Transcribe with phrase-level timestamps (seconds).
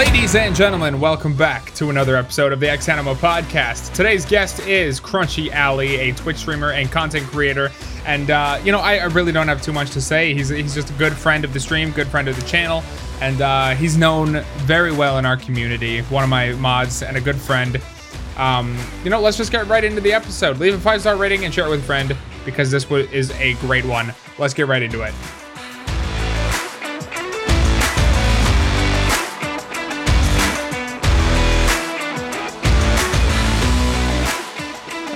[0.00, 3.92] Ladies and gentlemen, welcome back to another episode of the X Animo podcast.
[3.92, 7.70] Today's guest is Crunchy Alley, a Twitch streamer and content creator.
[8.06, 10.32] And, uh, you know, I, I, really don't have too much to say.
[10.32, 12.82] He's, he's just a good friend of the stream, good friend of the channel.
[13.20, 17.20] And uh, he's known very well in our community, one of my mods and a
[17.20, 17.78] good friend.
[18.38, 20.56] Um, you know, let's just get right into the episode.
[20.56, 23.52] Leave a five star rating and share it with a friend because this is a
[23.56, 24.14] great one.
[24.38, 25.12] Let's get right into it.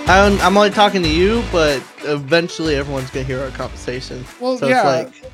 [0.06, 4.24] I'm, I'm only talking to you, but eventually everyone's gonna hear our conversation.
[4.40, 5.00] Well, so yeah.
[5.00, 5.32] It's like,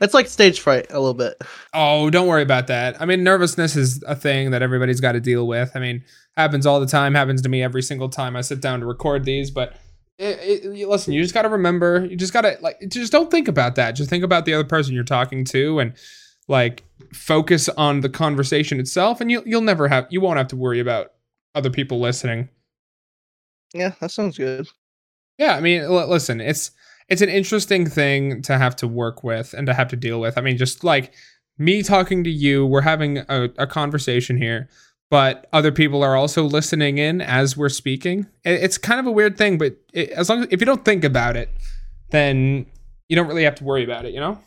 [0.00, 1.40] it's like stage fright a little bit.
[1.72, 3.00] Oh, don't worry about that.
[3.00, 5.72] I mean, nervousness is a thing that everybody's got to deal with.
[5.74, 6.04] I mean,
[6.36, 7.14] happens all the time.
[7.14, 9.50] Happens to me every single time I sit down to record these.
[9.50, 9.74] But
[10.18, 12.04] it, it, listen, you just got to remember.
[12.04, 13.92] You just got to like, just don't think about that.
[13.92, 15.94] Just think about the other person you're talking to, and
[16.46, 19.20] like focus on the conversation itself.
[19.22, 21.12] And you you'll never have you won't have to worry about
[21.54, 22.50] other people listening.
[23.74, 24.68] Yeah, that sounds good.
[25.36, 26.70] Yeah, I mean, l- listen, it's
[27.08, 30.38] it's an interesting thing to have to work with and to have to deal with.
[30.38, 31.12] I mean, just like
[31.58, 34.68] me talking to you, we're having a, a conversation here,
[35.10, 38.26] but other people are also listening in as we're speaking.
[38.44, 40.84] It, it's kind of a weird thing, but it, as long as if you don't
[40.84, 41.50] think about it,
[42.10, 42.66] then
[43.08, 44.14] you don't really have to worry about it.
[44.14, 44.38] You know,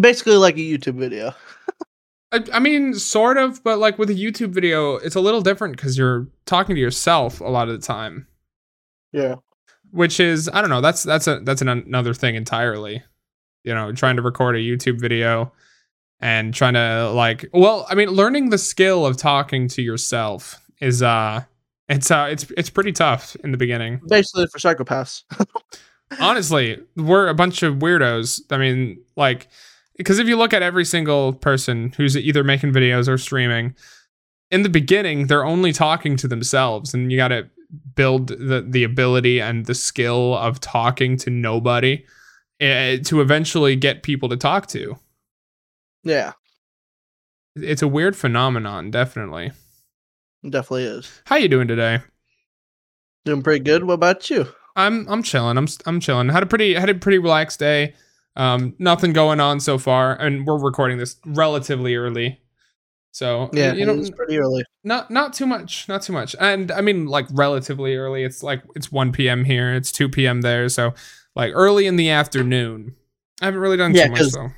[0.00, 1.34] basically like a YouTube video.
[2.32, 5.76] I, I mean, sort of, but like with a YouTube video, it's a little different
[5.76, 8.26] because you're talking to yourself a lot of the time.
[9.16, 9.36] Yeah.
[9.92, 13.02] Which is I don't know, that's that's a that's an, another thing entirely.
[13.64, 15.52] You know, trying to record a YouTube video
[16.20, 21.02] and trying to like well, I mean, learning the skill of talking to yourself is
[21.02, 21.44] uh
[21.88, 24.00] it's uh it's it's pretty tough in the beginning.
[24.06, 25.22] Basically for psychopaths.
[26.20, 28.40] Honestly, we're a bunch of weirdos.
[28.50, 29.48] I mean, like
[29.96, 33.74] because if you look at every single person who's either making videos or streaming,
[34.50, 37.48] in the beginning, they're only talking to themselves, and you got to
[37.94, 42.04] build the the ability and the skill of talking to nobody
[42.60, 44.96] uh, to eventually get people to talk to.
[46.04, 46.32] Yeah.
[47.56, 49.50] It's a weird phenomenon, definitely.
[50.42, 51.22] It definitely is.
[51.26, 52.00] How you doing today?
[53.24, 53.84] Doing pretty good.
[53.84, 54.46] What about you?
[54.76, 55.56] I'm I'm chilling.
[55.56, 56.28] I'm I'm chilling.
[56.28, 57.94] Had a pretty had a pretty relaxed day.
[58.36, 62.40] Um, nothing going on so far, and we're recording this relatively early.
[63.16, 64.62] So yeah, you know, pretty early.
[64.84, 66.36] Not not too much, not too much.
[66.38, 68.24] And I mean, like relatively early.
[68.24, 69.44] It's like it's 1 p.m.
[69.44, 69.72] here.
[69.72, 70.42] It's 2 p.m.
[70.42, 70.68] there.
[70.68, 70.92] So
[71.34, 72.94] like early in the afternoon.
[73.40, 74.50] I haven't really done yeah, too much though.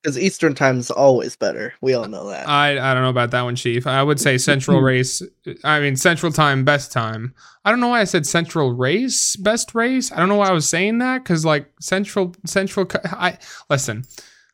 [0.00, 1.74] Because Eastern time is always better.
[1.82, 2.48] We all know that.
[2.48, 3.86] I I don't know about that one, Chief.
[3.86, 5.20] I would say Central race.
[5.62, 7.34] I mean Central time, best time.
[7.66, 10.10] I don't know why I said Central race, best race.
[10.10, 12.86] I don't know why I was saying that because like Central Central.
[13.04, 13.36] I
[13.68, 14.06] listen.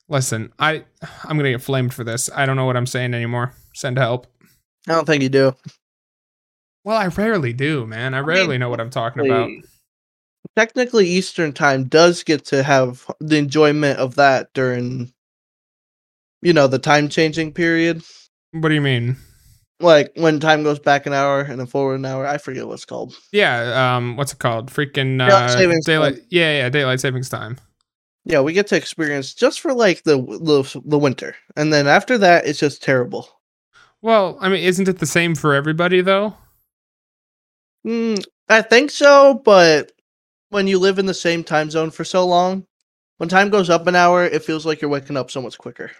[0.08, 0.84] Listen, I
[1.24, 2.28] I'm gonna get flamed for this.
[2.34, 3.54] I don't know what I'm saying anymore.
[3.74, 4.26] Send help.
[4.88, 5.54] I don't think you do.
[6.84, 8.14] Well, I rarely do, man.
[8.14, 9.48] I rarely I mean, know what I'm talking about.
[10.56, 15.12] Technically, Eastern time does get to have the enjoyment of that during,
[16.42, 18.02] you know, the time changing period.
[18.50, 19.16] What do you mean?
[19.80, 22.26] Like when time goes back an hour and then forward an hour.
[22.26, 23.14] I forget what's called.
[23.32, 23.96] Yeah.
[23.96, 24.16] Um.
[24.16, 24.70] What's it called?
[24.70, 26.14] Freaking uh, daylight.
[26.16, 26.26] Time.
[26.30, 26.58] Yeah.
[26.58, 26.68] Yeah.
[26.68, 27.58] Daylight savings time.
[28.24, 32.18] Yeah, we get to experience just for like the the the winter, and then after
[32.18, 33.28] that, it's just terrible.
[34.00, 36.34] Well, I mean, isn't it the same for everybody though?
[37.86, 39.92] Mm, I think so, but
[40.50, 42.66] when you live in the same time zone for so long,
[43.18, 45.90] when time goes up an hour, it feels like you're waking up so much quicker.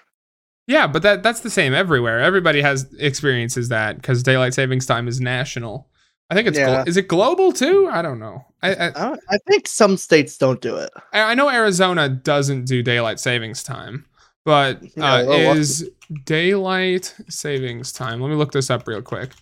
[0.67, 2.21] Yeah, but that that's the same everywhere.
[2.21, 5.89] Everybody has experiences that because daylight savings time is national.
[6.33, 6.67] I think it's yeah.
[6.67, 7.91] Glo- is it global too?
[7.93, 8.43] I don't know.
[8.63, 10.89] I I, I think some states don't do it.
[11.13, 14.07] I, I, know Arizona doesn't do daylight savings time,
[14.47, 15.91] but uh, yeah, is
[16.25, 18.23] daylight savings time?
[18.23, 19.33] Let me look this up real quick.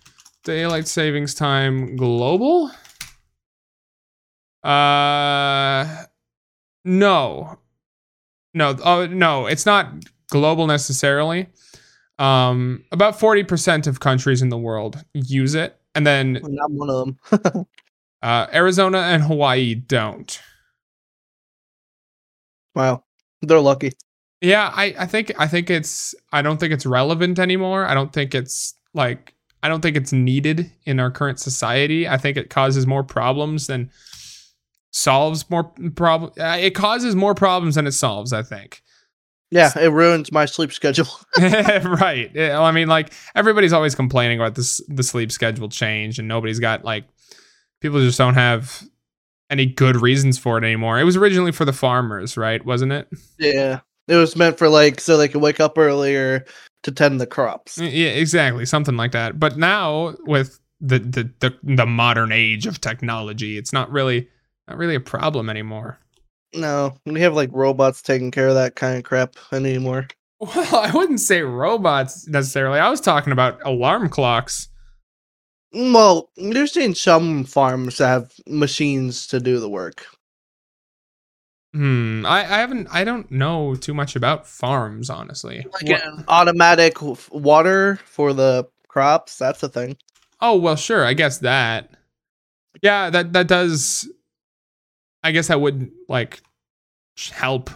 [0.43, 2.73] Daylight savings time global?
[4.65, 6.07] Uh,
[6.85, 7.57] no,
[8.53, 8.77] no.
[8.85, 9.93] Oh no, it's not
[10.29, 11.47] global necessarily.
[12.19, 16.91] Um, about forty percent of countries in the world use it and then not one
[16.91, 17.67] of them.
[18.23, 20.41] uh, Arizona and Hawaii don't.
[22.75, 23.05] Wow,
[23.43, 23.93] they're lucky.
[24.41, 27.85] Yeah, I, I think I think it's I don't think it's relevant anymore.
[27.85, 32.09] I don't think it's like I don't think it's needed in our current society.
[32.09, 33.91] I think it causes more problems than
[34.93, 35.65] solves more
[35.95, 36.33] problem.
[36.39, 38.33] Uh, it causes more problems than it solves.
[38.33, 38.83] I think.
[39.51, 41.09] Yeah, it ruins my sleep schedule.
[41.39, 42.31] right.
[42.35, 46.61] Yeah, I mean, like everybody's always complaining about this the sleep schedule change, and nobody's
[46.61, 47.05] got like
[47.81, 48.83] people just don't have
[49.51, 51.01] any good reasons for it anymore.
[51.01, 52.65] It was originally for the farmers, right?
[52.65, 53.09] Wasn't it?
[53.39, 53.81] Yeah.
[54.07, 56.45] It was meant for like so they could wake up earlier,
[56.83, 57.79] to tend the crops.
[57.79, 59.39] Yeah, exactly, something like that.
[59.39, 64.29] But now with the the the, the modern age of technology, it's not really
[64.69, 65.99] not really a problem anymore.
[66.55, 70.09] No, we have like robots taking care of that kind of crap anymore.
[70.41, 72.79] Well, I wouldn't say robots necessarily.
[72.81, 74.69] I was talking about alarm clocks.
[75.75, 80.07] Mm, Well, there's seen some farms that have machines to do the work.
[81.73, 82.25] Hmm.
[82.27, 82.89] I, I haven't.
[82.91, 85.65] I don't know too much about farms, honestly.
[85.73, 86.97] Like What- an automatic
[87.31, 89.39] water for the crops.
[89.39, 89.97] That's a thing.
[90.41, 91.05] Oh well, sure.
[91.05, 91.91] I guess that.
[92.83, 94.11] Yeah, that that does.
[95.23, 96.41] I guess that would like
[97.31, 97.71] help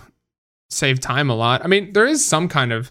[0.70, 1.64] save time a lot.
[1.64, 2.90] I mean, there is some kind of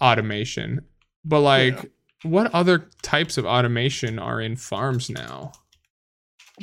[0.00, 0.80] automation,
[1.24, 1.90] but like,
[2.22, 5.52] what other types of automation are in farms now?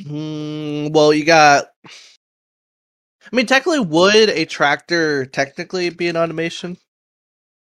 [0.00, 1.66] Mm, well, you got.
[1.86, 6.76] I mean, technically, would a tractor technically be an automation?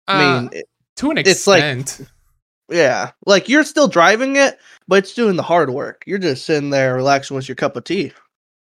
[0.07, 0.65] I Uh, mean, it-
[0.97, 1.35] to an extent.
[1.37, 2.09] it's like- extent.
[2.69, 6.03] yeah, like you're still driving it, but it's doing the hard work.
[6.05, 8.13] You're just sitting there relaxing with your cup of tea.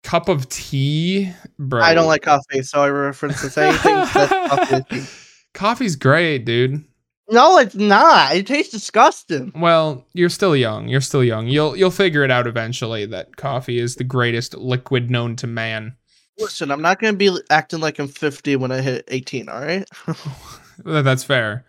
[0.03, 1.81] Cup of tea, bro.
[1.81, 4.83] I don't like coffee, so I reference to anything that's coffee.
[4.89, 5.05] tea.
[5.53, 6.85] Coffee's great, dude.
[7.31, 8.35] No, it's not.
[8.35, 9.51] It tastes disgusting.
[9.55, 10.87] Well, you're still young.
[10.87, 11.47] You're still young.
[11.47, 15.95] You'll you'll figure it out eventually that coffee is the greatest liquid known to man.
[16.39, 19.49] Listen, I'm not gonna be acting like I'm 50 when I hit 18.
[19.49, 19.87] All right.
[20.85, 21.65] That's fair.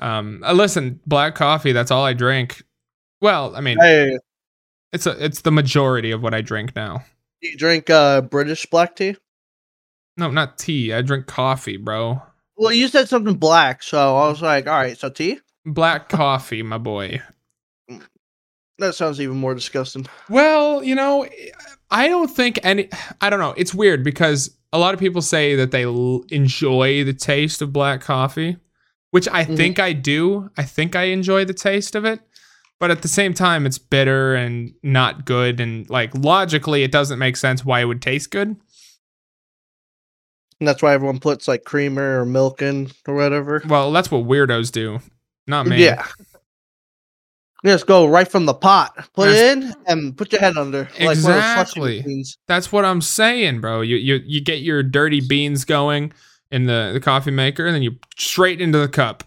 [0.00, 1.72] Um, uh, listen, black coffee.
[1.72, 2.62] That's all I drink.
[3.20, 4.18] Well, I mean, hey,
[4.92, 7.04] it's a it's the majority of what I drink now.
[7.42, 9.16] Do you drink uh British black tea?
[10.16, 10.92] No, not tea.
[10.92, 12.20] I drink coffee, bro.
[12.56, 15.38] Well, you said something black, so I was like, all right, so tea.
[15.64, 17.22] Black coffee, my boy.
[18.78, 20.06] That sounds even more disgusting.
[20.28, 21.26] Well, you know,
[21.90, 22.88] I don't think any.
[23.20, 23.54] I don't know.
[23.56, 27.72] It's weird because a lot of people say that they l- enjoy the taste of
[27.72, 28.56] black coffee,
[29.10, 29.56] which I Mhm.
[29.56, 30.50] think I do.
[30.56, 32.20] I think I enjoy the taste of it,
[32.80, 35.60] but at the same time, it's bitter and not good.
[35.60, 38.56] And like logically, it doesn't make sense why it would taste good.
[40.60, 43.62] And that's why everyone puts like creamer or milk in or whatever.
[43.66, 45.00] Well, that's what weirdos do,
[45.46, 45.84] not me.
[45.84, 46.06] Yeah.
[47.64, 50.88] Just go right from the pot, put it in, and put your head under.
[51.00, 51.96] Like one of those slushy Exactly.
[51.98, 52.38] machines.
[52.46, 53.80] That's what I'm saying, bro.
[53.80, 56.12] You you you get your dirty beans going
[56.52, 59.24] in the the coffee maker, and then you straight into the cup.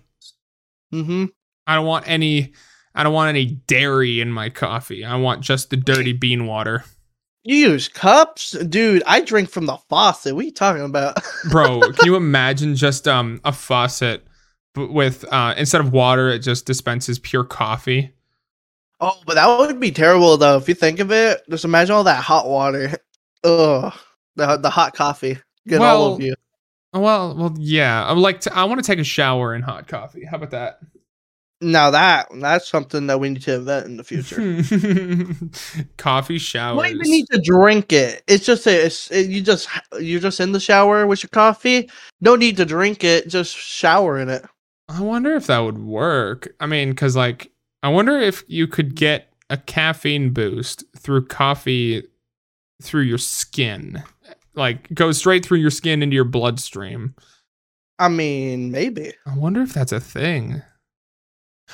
[0.93, 1.25] Mm-hmm.
[1.67, 2.53] I don't want any
[2.93, 5.05] I don't want any dairy in my coffee.
[5.05, 6.83] I want just the dirty bean water.
[7.43, 9.01] You use cups, dude.
[9.07, 10.35] I drink from the faucet.
[10.35, 11.17] What are you talking about?
[11.49, 14.25] Bro, can you imagine just um a faucet
[14.73, 18.13] but with uh instead of water it just dispenses pure coffee?
[19.01, 20.57] oh, but that would be terrible though.
[20.57, 22.91] If you think of it, just imagine all that hot water.
[23.43, 23.93] Ugh,
[24.35, 25.37] the the hot coffee
[25.67, 26.35] getting all of you.
[26.93, 28.09] Well, well yeah.
[28.09, 30.23] I'm like to, I want to take a shower in hot coffee.
[30.23, 30.79] How about that?
[31.63, 34.37] Now that that's something that we need to invent in the future.
[35.97, 36.81] coffee You showers.
[36.81, 38.23] don't even need to drink it.
[38.27, 39.69] It's just a, it's it, you just
[39.99, 41.89] you're just in the shower with your coffee.
[42.19, 43.27] No need to drink it.
[43.27, 44.43] Just shower in it.
[44.89, 46.53] I wonder if that would work.
[46.59, 47.51] I mean, because like,
[47.83, 52.03] I wonder if you could get a caffeine boost through coffee
[52.81, 54.01] through your skin,
[54.55, 57.13] like go straight through your skin into your bloodstream.
[57.99, 59.13] I mean, maybe.
[59.27, 60.63] I wonder if that's a thing.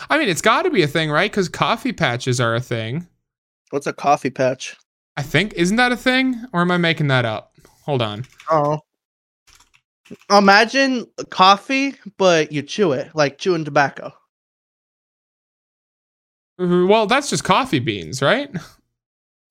[0.09, 1.29] I mean, it's got to be a thing, right?
[1.29, 3.07] Because coffee patches are a thing.
[3.69, 4.75] What's a coffee patch?
[5.17, 7.53] I think isn't that a thing, or am I making that up?
[7.83, 8.25] Hold on.
[8.51, 8.79] Oh.
[10.29, 14.13] Imagine coffee, but you chew it like chewing tobacco.
[16.59, 16.87] Mm-hmm.
[16.87, 18.49] Well, that's just coffee beans, right?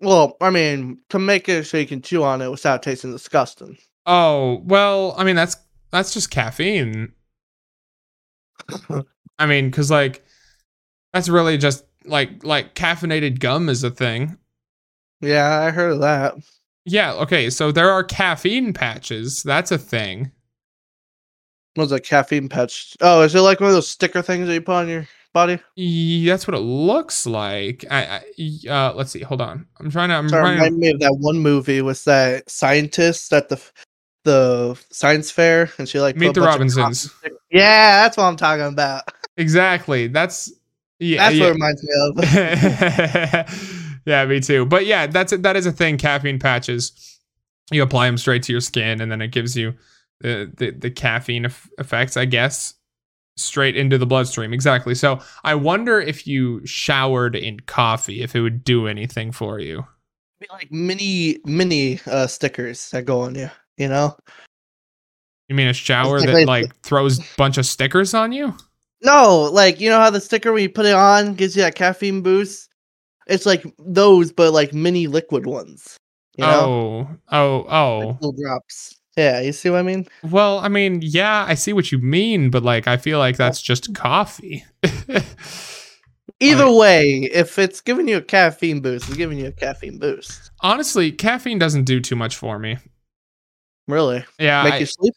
[0.00, 3.78] Well, I mean, to make it so you can chew on it without tasting disgusting.
[4.04, 5.56] Oh, well, I mean that's
[5.90, 7.12] that's just caffeine.
[9.38, 10.25] I mean, cuz like
[11.16, 14.36] that's really just like like caffeinated gum is a thing.
[15.22, 16.34] Yeah, I heard of that.
[16.84, 19.42] Yeah, okay, so there are caffeine patches.
[19.42, 20.30] That's a thing.
[21.74, 22.96] What's a caffeine patch?
[23.00, 25.58] Oh, is it like one of those sticker things that you put on your body?
[25.76, 27.84] Y- That's what it looks like.
[27.90, 29.22] I, I uh let's see.
[29.22, 29.66] Hold on.
[29.80, 33.32] I'm trying to I'm Sorry, trying remind me of that one movie with that scientist
[33.32, 33.58] at the
[34.24, 37.14] the science fair, and she like Meet the Robinsons.
[37.50, 39.04] Yeah, that's what I'm talking about.
[39.38, 40.06] Exactly.
[40.06, 40.50] That's
[40.98, 41.28] yeah.
[41.28, 41.42] That's yeah.
[41.42, 44.00] what it reminds me of.
[44.06, 44.66] yeah, me too.
[44.66, 45.98] But yeah, that's a, that is a thing.
[45.98, 47.20] Caffeine patches.
[47.70, 49.74] You apply them straight to your skin, and then it gives you
[50.20, 52.74] the the, the caffeine eff- effects, I guess,
[53.36, 54.52] straight into the bloodstream.
[54.52, 54.94] Exactly.
[54.94, 59.84] So I wonder if you showered in coffee, if it would do anything for you.
[60.40, 63.50] Be like mini mini uh stickers that go on you.
[63.78, 64.16] You know?
[65.48, 68.54] You mean a shower that like throws a bunch of stickers on you?
[69.02, 71.74] No, like you know how the sticker when you put it on gives you that
[71.74, 72.68] caffeine boost.
[73.26, 75.96] It's like those, but like mini liquid ones.
[76.36, 78.18] You know, Oh, oh, Like oh.
[78.20, 78.94] little drops.
[79.16, 80.06] Yeah, you see what I mean?
[80.22, 83.62] Well, I mean, yeah, I see what you mean, but like, I feel like that's
[83.62, 84.64] just coffee.
[86.40, 89.98] Either Like- way, if it's giving you a caffeine boost, it's giving you a caffeine
[89.98, 90.50] boost.
[90.60, 92.76] Honestly, caffeine doesn't do too much for me.
[93.88, 95.14] Really, Yeah, make I- you sleep.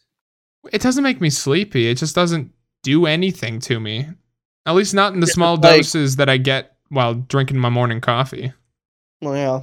[0.72, 1.88] it doesn't make me sleepy.
[1.90, 4.08] It just doesn't do anything to me.
[4.66, 8.02] At least not in the small like- doses that I get while drinking my morning
[8.02, 8.54] coffee.
[9.22, 9.62] Well, yeah.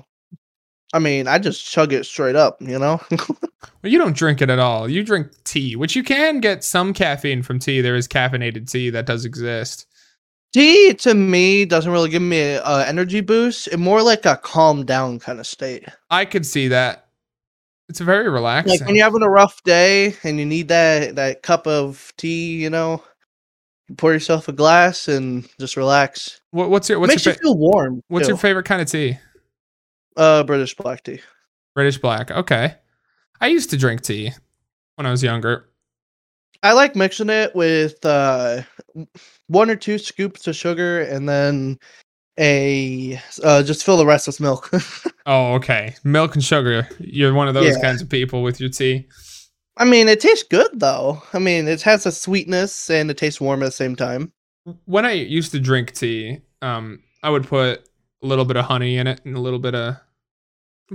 [0.93, 2.61] I mean, I just chug it straight up.
[2.61, 3.01] You know.
[3.83, 4.89] Well, you don't drink it at all.
[4.89, 7.81] You drink tea, which you can get some caffeine from tea.
[7.81, 9.87] There is caffeinated tea that does exist.
[10.53, 13.69] Tea to me doesn't really give me a uh, energy boost.
[13.69, 15.85] It more like a calm down kind of state.
[16.11, 17.06] I could see that.
[17.89, 18.79] It's very relaxing.
[18.81, 22.57] Like when you're having a rough day and you need that that cup of tea,
[22.63, 23.03] you know,
[23.97, 26.41] pour yourself a glass and just relax.
[26.51, 28.03] What, what's your what's Makes your you feel warm.
[28.09, 29.19] what's your favorite kind of tea?
[30.17, 31.21] uh British black tea?
[31.75, 32.31] British black.
[32.31, 32.75] Okay.
[33.41, 34.33] I used to drink tea
[34.97, 35.69] when I was younger.
[36.63, 38.63] I like mixing it with uh
[39.47, 41.79] one or two scoops of sugar and then
[42.39, 44.71] a uh just fill the rest with milk.
[45.29, 45.97] Oh, okay.
[46.05, 46.89] Milk and sugar.
[47.01, 47.83] You're one of those Yeah.
[47.83, 49.09] kinds of people with your tea.
[49.77, 51.21] I mean, it tastes good though.
[51.33, 54.31] I mean, it has a sweetness and it tastes warm at the same time.
[54.85, 57.81] When I used to drink tea, um, I would put
[58.23, 59.97] a little bit of honey in it and a little bit of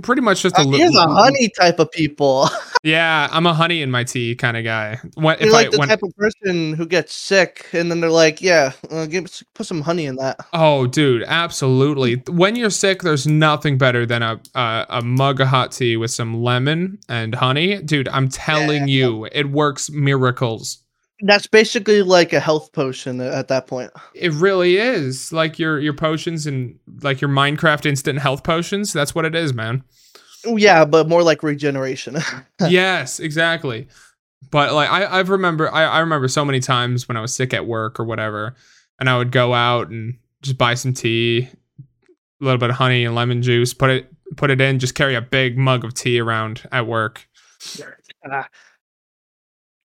[0.02, 0.78] pretty much just a Uh, little.
[0.80, 2.48] Here's a honey type of people.
[2.82, 4.98] Yeah, I'm a honey in my tea kind of guy.
[5.14, 8.10] When, You're like I the when, type of person who gets sick and then they're
[8.10, 12.16] like, "Yeah, uh, give put some honey in that." Oh, dude, absolutely.
[12.28, 16.10] When you're sick, there's nothing better than a a, a mug of hot tea with
[16.10, 17.80] some lemon and honey.
[17.80, 20.78] Dude, I'm telling you, it works miracles.
[21.24, 23.92] That's basically like a health potion at that point.
[24.12, 25.32] It really is.
[25.32, 28.92] Like your your potions and like your Minecraft instant health potions.
[28.92, 29.84] That's what it is, man.
[30.44, 32.16] Yeah, but more like regeneration.
[32.68, 33.88] yes, exactly.
[34.50, 37.54] But like I I've remember I, I remember so many times when I was sick
[37.54, 38.54] at work or whatever,
[39.00, 41.48] and I would go out and just buy some tea,
[41.80, 45.14] a little bit of honey and lemon juice, put it put it in, just carry
[45.14, 47.26] a big mug of tea around at work.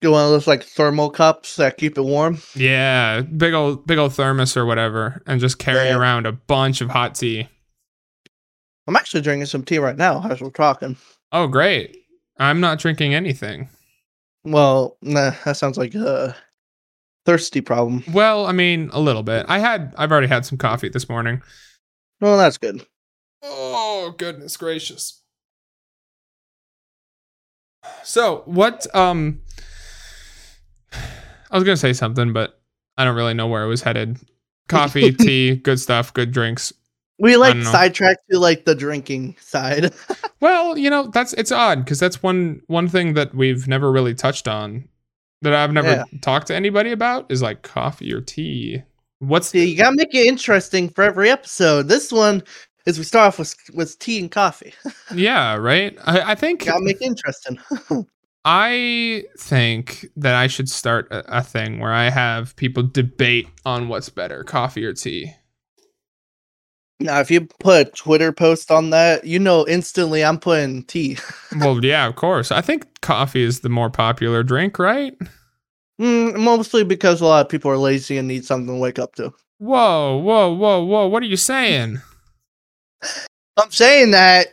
[0.00, 2.38] Get one of those like thermal cups that keep it warm.
[2.54, 5.96] Yeah, big old big old thermos or whatever, and just carry Yeah.
[5.98, 7.48] around a bunch of hot tea.
[8.88, 10.96] I'm actually drinking some tea right now as we're talking.
[11.30, 11.98] Oh, great.
[12.38, 13.68] I'm not drinking anything.
[14.44, 16.34] Well, nah, that sounds like a
[17.26, 18.02] thirsty problem.
[18.10, 19.44] Well, I mean, a little bit.
[19.46, 21.42] I had I've already had some coffee this morning.
[22.22, 22.86] Well, that's good.
[23.42, 25.22] Oh, goodness gracious.
[28.04, 29.42] So, what um
[30.94, 32.58] I was going to say something, but
[32.96, 34.18] I don't really know where it was headed.
[34.68, 36.72] Coffee, tea, good stuff, good drinks.
[37.18, 39.92] We like sidetracked to like the drinking side.
[40.40, 44.14] Well, you know, that's it's odd because that's one one thing that we've never really
[44.14, 44.88] touched on
[45.42, 46.04] that I've never Yeah.
[46.20, 48.84] talked to anybody about is like coffee or tea.
[49.18, 51.88] What's See, you gotta make it interesting for every episode.
[51.88, 52.44] This one
[52.86, 54.72] is we start off with with tea and coffee.
[55.12, 55.98] yeah, right?
[56.04, 57.58] I, I think gotta make it interesting.
[58.44, 63.88] I think that I should start a, a thing where I have people debate on
[63.88, 65.32] what's better, coffee or tea.
[67.00, 71.16] Now, if you put a Twitter post on that, you know instantly I'm putting tea.
[71.60, 72.50] well, yeah, of course.
[72.50, 75.16] I think coffee is the more popular drink, right?
[76.00, 79.14] Mm, mostly because a lot of people are lazy and need something to wake up
[79.16, 79.32] to.
[79.58, 81.06] Whoa, whoa, whoa, whoa.
[81.06, 82.00] What are you saying?
[83.56, 84.48] I'm saying that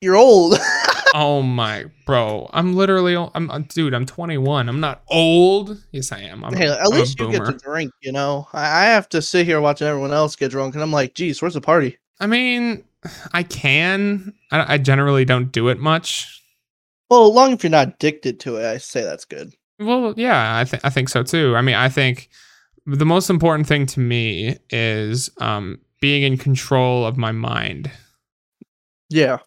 [0.00, 0.58] you're old.
[1.14, 2.50] oh my, bro.
[2.52, 4.68] I'm literally, I'm, uh, dude, I'm 21.
[4.68, 5.82] I'm not old.
[5.92, 6.44] Yes, I am.
[6.44, 7.92] I'm, a- at I'm least you get to drink.
[8.02, 10.92] You know, I, I have to sit here watching everyone else get drunk, and I'm
[10.92, 11.96] like, geez, where's the party?
[12.20, 12.84] I mean,
[13.32, 14.34] I can.
[14.50, 16.42] I, I generally don't do it much.
[17.08, 19.54] Well, long if you're not addicted to it, I say that's good.
[19.78, 21.54] Well, yeah, I think I think so too.
[21.56, 22.28] I mean, I think
[22.86, 27.90] the most important thing to me is um, being in control of my mind.
[29.10, 29.38] Yeah,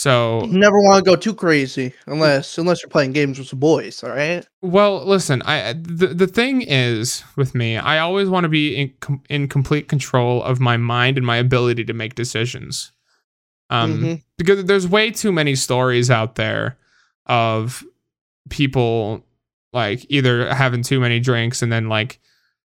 [0.00, 3.58] So, you never want to go too crazy unless unless you're playing games with some
[3.58, 4.02] boys.
[4.02, 4.46] All right.
[4.62, 5.42] well, listen.
[5.42, 9.46] I the the thing is with me, I always want to be in com- in
[9.46, 12.92] complete control of my mind and my ability to make decisions.
[13.68, 14.22] Um, Mhm.
[14.38, 16.78] because there's way too many stories out there
[17.26, 17.84] of
[18.48, 19.26] people
[19.74, 22.20] like either having too many drinks and then like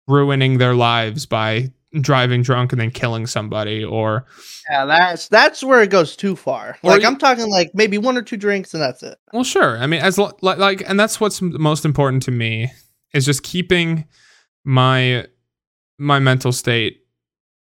[0.08, 1.70] ruining their lives by
[2.02, 4.26] driving drunk and then killing somebody or
[4.70, 6.78] Yeah, that's that's where it goes too far.
[6.84, 9.18] Like you- I'm talking like maybe one or two drinks and that's it.
[9.34, 12.70] well sure i mean as lo- li- like and that's what's most important to me
[13.14, 14.06] is just keeping
[14.64, 15.26] my
[15.98, 17.02] my mental state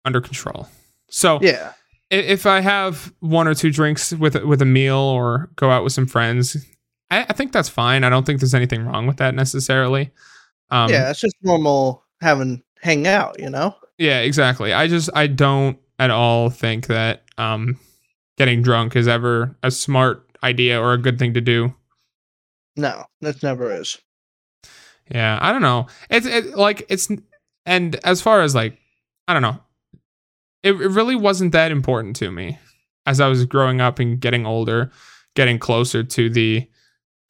[0.05, 0.67] under control.
[1.09, 1.73] So Yeah.
[2.09, 5.93] if I have one or two drinks with with a meal or go out with
[5.93, 6.57] some friends,
[7.11, 8.03] I, I think that's fine.
[8.03, 10.11] I don't think there's anything wrong with that necessarily.
[10.71, 13.75] Um, yeah, it's just normal having hang out, you know?
[13.99, 14.73] Yeah, exactly.
[14.73, 17.77] I just I don't at all think that um
[18.37, 21.75] getting drunk is ever a smart idea or a good thing to do.
[22.77, 23.99] No, that never is.
[25.11, 25.87] Yeah, I don't know.
[26.09, 27.09] It's it, like it's
[27.65, 28.79] and as far as like
[29.27, 29.59] I don't know.
[30.63, 32.57] It, it really wasn't that important to me
[33.05, 34.91] as I was growing up and getting older,
[35.35, 36.67] getting closer to the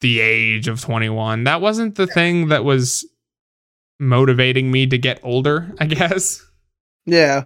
[0.00, 1.44] the age of 21.
[1.44, 3.04] That wasn't the thing that was
[3.98, 6.44] motivating me to get older, I guess.
[7.06, 7.44] Yeah.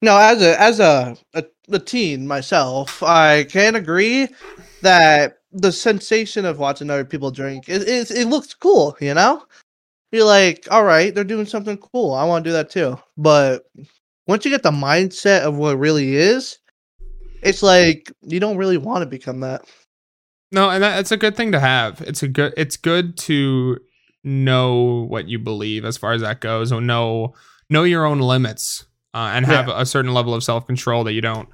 [0.00, 4.28] No, as a as a, a a teen myself, I can agree
[4.82, 9.44] that the sensation of watching other people drink it it, it looks cool, you know?
[10.10, 12.12] You're like, all right, they're doing something cool.
[12.12, 12.98] I want to do that too.
[13.16, 13.64] But
[14.26, 16.58] once you get the mindset of what really is,
[17.42, 19.64] it's like you don't really want to become that.
[20.52, 22.02] No, and that, it's a good thing to have.
[22.02, 22.52] It's a good.
[22.56, 23.78] It's good to
[24.22, 27.34] know what you believe as far as that goes, or know
[27.70, 31.20] know your own limits, uh, and have a certain level of self control that you
[31.20, 31.48] don't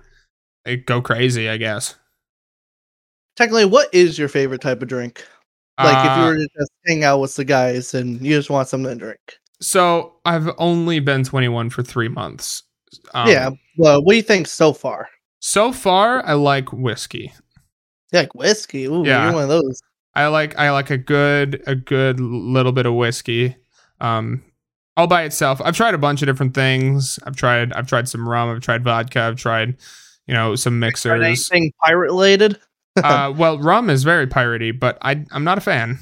[0.66, 1.48] uh, go crazy.
[1.48, 1.94] I guess.
[3.36, 5.24] Technically, what is your favorite type of drink?
[5.78, 8.50] Like if you Uh, were to just hang out with the guys and you just
[8.50, 9.20] want something to drink.
[9.60, 12.64] so I've only been 21 for three months.
[13.14, 13.50] Um, yeah.
[13.76, 15.08] Well, what do you think so far?
[15.40, 17.32] So far, I like whiskey.
[18.12, 18.86] You like whiskey?
[18.86, 19.26] Ooh, Yeah.
[19.26, 19.80] you're one of those.
[20.16, 23.54] I like I like a good a good little bit of whiskey.
[24.00, 24.42] Um
[24.98, 25.62] all by itself.
[25.64, 27.18] I've tried a bunch of different things.
[27.24, 29.76] I've tried I've tried some rum, I've tried vodka, I've tried,
[30.26, 31.22] you know, some Are mixers.
[31.22, 32.58] anything pirate related?
[33.02, 35.98] uh well, rum is very piratey, but I I'm not a fan.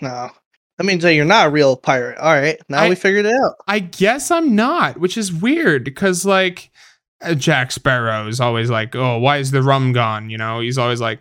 [0.00, 0.30] No.
[0.78, 2.16] That means that you're not a real pirate.
[2.18, 2.58] All right.
[2.68, 3.56] Now I- we figured it out.
[3.66, 6.70] I guess I'm not, which is weird because like
[7.22, 10.78] uh, Jack Sparrow is always like, "Oh, why is the rum gone?" You know, he's
[10.78, 11.20] always like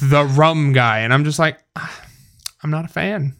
[0.00, 2.02] the rum guy, and I'm just like, "Ah,
[2.62, 3.36] I'm not a fan.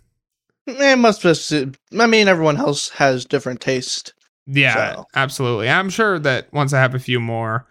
[0.66, 1.52] Eh, it must just.
[1.52, 1.66] Uh,
[1.98, 4.14] I mean, everyone else has different taste.
[4.46, 5.68] Yeah, So- absolutely.
[5.68, 7.66] I'm sure that once I have a few more,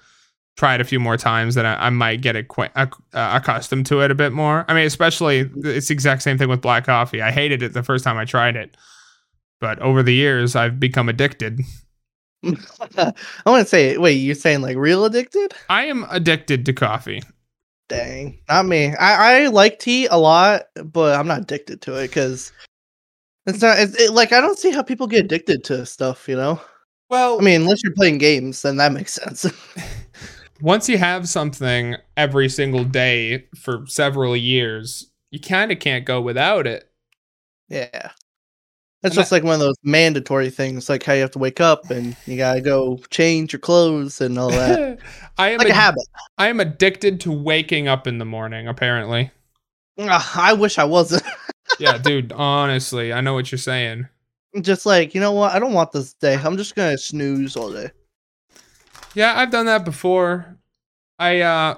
[0.57, 4.11] tried a few more times, that I, I might get acqu- uh, accustomed to it
[4.11, 4.65] a bit more.
[4.67, 5.65] I mean, especially mm-hmm.
[5.65, 7.21] it's the exact same thing with black coffee.
[7.21, 8.75] I hated it the first time I tried it,
[9.59, 11.59] but over the years, I've become addicted.
[12.43, 13.13] I
[13.45, 15.53] want to say, wait, you're saying like real addicted?
[15.69, 17.21] I am addicted to coffee.
[17.89, 18.95] Dang, not me.
[18.95, 22.53] I I like tea a lot, but I'm not addicted to it because
[23.49, 23.79] it's not.
[23.79, 26.27] It's it, like I don't see how people get addicted to stuff.
[26.27, 26.61] You know.
[27.09, 29.45] Well, I mean, unless you're playing games, then that makes sense.
[30.61, 36.21] once you have something every single day for several years, you kind of can't go
[36.21, 36.89] without it.
[37.69, 38.11] yeah.
[39.03, 41.61] It's And just like one of those mandatory things, like how you have to wake
[41.61, 44.99] up and you gotta go change your clothes and all that.
[45.37, 46.03] I am like a habit.
[46.39, 48.67] I am addicted to waking up in the morning.
[48.67, 49.31] Apparently,
[49.99, 51.23] Ugh, I wish I wasn't.
[51.79, 52.31] Yeah, dude.
[52.31, 54.07] Honestly, I know what you're saying.
[54.61, 55.53] just like you know what?
[55.53, 56.35] I don't want this day.
[56.35, 57.91] I'm just gonna snooze all day.
[59.15, 60.57] Yeah, I've done that before.
[61.17, 61.75] I uh,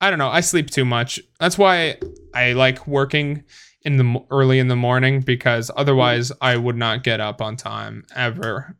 [0.00, 0.28] I don't know.
[0.28, 1.20] I sleep too much.
[1.38, 1.98] That's why
[2.34, 3.44] I like working
[3.82, 8.04] in the early in the morning because otherwise I would not get up on time
[8.14, 8.76] ever.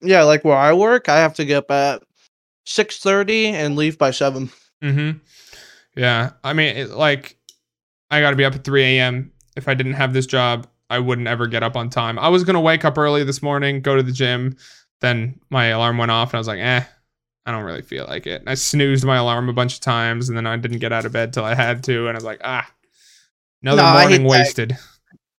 [0.00, 2.02] Yeah, like where I work, I have to get up at
[2.64, 4.50] six thirty and leave by seven.
[4.82, 5.18] Mm-hmm.
[5.96, 6.32] Yeah.
[6.44, 7.38] I mean, it, like,
[8.10, 9.32] I got to be up at 3 a.m.
[9.56, 12.18] If I didn't have this job, I wouldn't ever get up on time.
[12.18, 14.56] I was going to wake up early this morning, go to the gym.
[15.00, 16.84] Then my alarm went off, and I was like, eh,
[17.44, 18.40] I don't really feel like it.
[18.40, 21.04] And I snoozed my alarm a bunch of times, and then I didn't get out
[21.04, 22.00] of bed till I had to.
[22.06, 22.68] And I was like, ah,
[23.62, 24.28] another No, morning that.
[24.30, 24.76] wasted.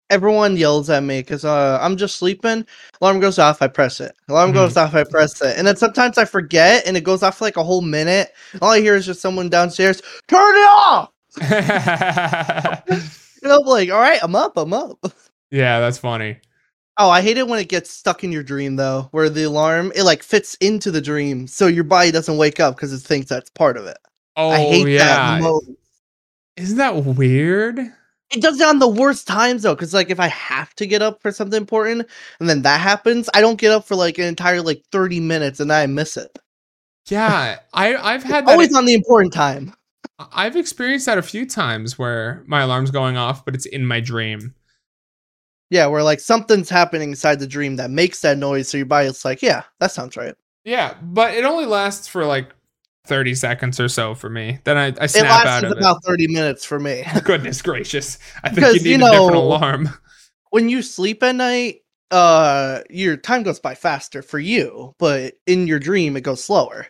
[0.08, 2.64] Everyone yells at me because uh, I'm just sleeping.
[3.00, 4.14] Alarm goes off, I press it.
[4.28, 4.54] Alarm Mhm.
[4.54, 5.58] goes off, I press it.
[5.58, 8.32] And then sometimes I forget, and it goes off for like a whole minute.
[8.62, 11.10] All I hear is just someone downstairs, "Turn it off!"
[13.42, 14.98] And I'm like, "All right, I'm up, I'm up."
[15.52, 16.38] yeah, that's funny.
[16.98, 19.92] Oh, I hate it when it gets stuck in your dream though, where the alarm
[19.94, 23.28] it like fits into the dream, so your body doesn't wake up because it thinks
[23.28, 23.98] that's part of it.
[24.34, 25.04] Oh, I hate yeah.
[25.04, 25.76] that mode.
[26.56, 27.78] Isn't that weird?
[28.30, 31.02] It does it on the worst times though, because like if I have to get
[31.02, 32.08] up for something important
[32.40, 35.60] and then that happens, I don't get up for like an entire like 30 minutes
[35.60, 36.36] and I miss it.
[37.08, 39.72] Yeah, I I've had that Always on the important time.
[40.18, 44.00] I've experienced that a few times where my alarm's going off, but it's in my
[44.00, 44.54] dream.
[45.68, 49.24] Yeah, where like something's happening inside the dream that makes that noise, so your body's
[49.24, 50.34] like, yeah, that sounds right.
[50.64, 52.50] Yeah, but it only lasts for like
[53.06, 54.58] 30 seconds or so for me.
[54.64, 57.04] Then I, I snap out of it out lasts of about 30 minutes for me.
[57.24, 58.18] Goodness gracious.
[58.42, 59.88] I think you you need a different alarm.
[60.50, 65.66] when you sleep at night, uh your time goes by faster for you, but in
[65.66, 66.86] your dream it goes slower.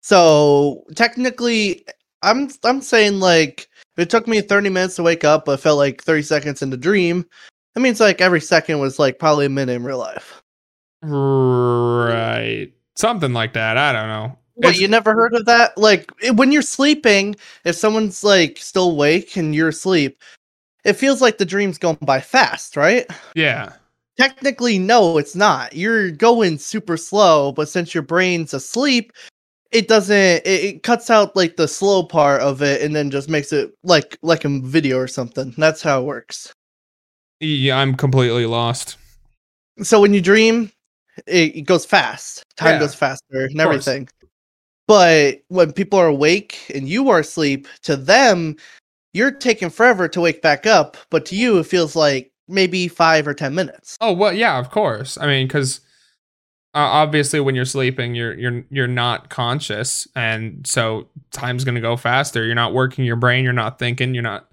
[0.00, 1.84] So technically
[2.22, 6.02] I'm I'm saying like it took me 30 minutes to wake up, but felt like
[6.02, 7.24] 30 seconds in the dream,
[7.74, 10.42] that means like every second was like probably a minute in real life.
[11.02, 12.72] Right.
[12.96, 13.76] Something like that.
[13.76, 14.36] I don't know.
[14.54, 15.76] What, It's- you never heard of that?
[15.78, 20.18] Like when you're sleeping, if someone's like still awake and you're asleep,
[20.84, 23.06] it feels like the dream's going by fast, right?
[23.34, 23.72] yeah.
[24.18, 25.74] Technically, no, it's not.
[25.74, 29.12] You're going super slow, but since your brain's asleep,
[29.72, 30.16] it doesn't.
[30.16, 33.72] It, it cuts out like the slow part of it, and then just makes it
[33.82, 35.54] like like a video or something.
[35.56, 36.52] That's how it works.
[37.40, 38.96] Yeah, I'm completely lost.
[39.82, 40.70] So when you dream,
[41.26, 42.44] it, it goes fast.
[42.56, 43.88] Time Yeah, goes faster and course.
[43.88, 44.08] everything.
[44.86, 48.56] But when people are awake and you are asleep, to them,
[49.14, 50.96] you're taking forever to wake back up.
[51.10, 53.96] But to you, it feels like maybe five or ten minutes.
[54.00, 55.16] Oh well, yeah, of course.
[55.16, 55.80] I mean, because
[56.74, 62.44] obviously, when you're sleeping, you're you're you're not conscious, and so time's gonna go faster.
[62.44, 63.44] You're not working your brain.
[63.44, 64.14] You're not thinking.
[64.14, 64.46] You're not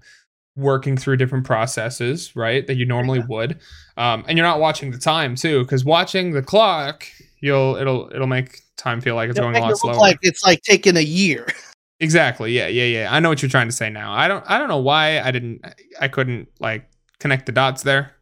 [0.56, 2.66] working through different processes, right?
[2.66, 3.58] That you normally would.
[3.96, 7.04] Um, and you're not watching the time too, because watching the clock,
[7.40, 9.94] you'll it'll it'll make time feel like it's It'll going a lot slower.
[9.94, 11.46] like it's like taking a year.
[12.00, 12.52] Exactly.
[12.52, 12.68] Yeah.
[12.68, 12.84] Yeah.
[12.84, 13.08] Yeah.
[13.12, 14.12] I know what you're trying to say now.
[14.12, 14.48] I don't.
[14.48, 15.64] I don't know why I didn't.
[16.00, 18.12] I couldn't like connect the dots there.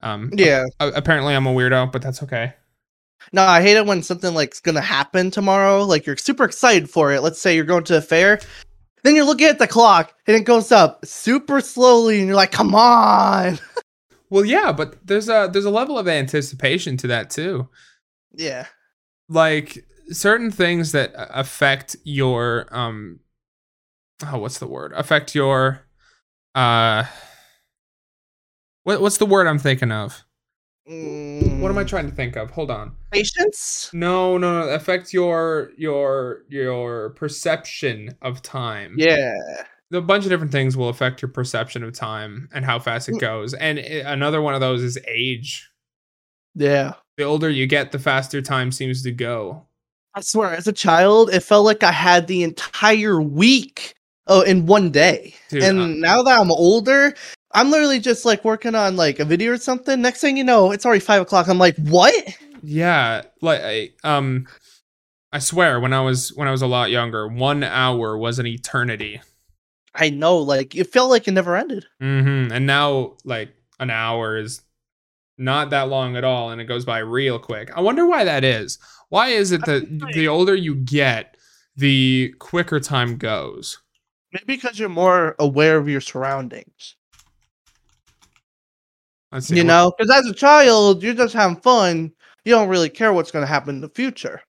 [0.00, 0.30] Um.
[0.34, 0.64] Yeah.
[0.80, 2.54] apparently, I'm a weirdo, but that's okay.
[3.32, 5.84] No, I hate it when something like's gonna happen tomorrow.
[5.84, 7.22] Like you're super excited for it.
[7.22, 8.40] Let's say you're going to a fair,
[9.02, 12.52] then you're looking at the clock and it goes up super slowly, and you're like,
[12.52, 13.58] "Come on!"
[14.32, 17.68] Well, yeah, but there's a there's a level of anticipation to that too.
[18.32, 18.64] Yeah.
[19.28, 23.20] Like certain things that affect your um.
[24.24, 24.94] Oh, what's the word?
[24.94, 25.82] Affect your
[26.54, 27.04] uh.
[28.84, 30.24] What what's the word I'm thinking of?
[30.84, 32.50] What am I trying to think of?
[32.50, 32.92] Hold on.
[33.12, 33.90] Patience.
[33.92, 34.68] No, no, no.
[34.70, 38.94] Affects your your your perception of time.
[38.96, 39.34] Yeah.
[39.92, 43.16] a bunch of different things will affect your perception of time and how fast it
[43.16, 43.20] Mm.
[43.20, 43.52] goes.
[43.54, 45.70] And i another one of those is age.
[46.54, 46.94] Yeah.
[47.18, 49.66] The older you get, the faster time seems to go.
[50.14, 53.94] I swear, as a child, it felt like I had the entire week
[54.26, 55.34] oh in one day.
[55.50, 57.14] Dude, and uh, now that I'm older,
[57.54, 60.00] I'm literally just like working on like a video or something.
[60.00, 61.48] Next thing you know, it's already five o'clock.
[61.48, 62.14] I'm like, what?
[62.62, 64.46] Yeah, like I, um,
[65.32, 68.46] I swear, when I was when I was a lot younger, one hour was an
[68.46, 69.20] eternity.
[69.94, 71.86] I know, like it felt like it never ended.
[72.00, 74.62] hmm And now, like an hour is
[75.38, 77.70] not that long at all, and it goes by real quick.
[77.74, 78.78] I wonder why that is.
[79.08, 81.36] Why is it that the older you get,
[81.76, 83.78] the quicker time goes?
[84.32, 86.96] Maybe because you're more aware of your surroundings.
[89.56, 92.12] You know, because as a child, you're just having fun.
[92.44, 94.40] You don't really care what's going to happen in the future.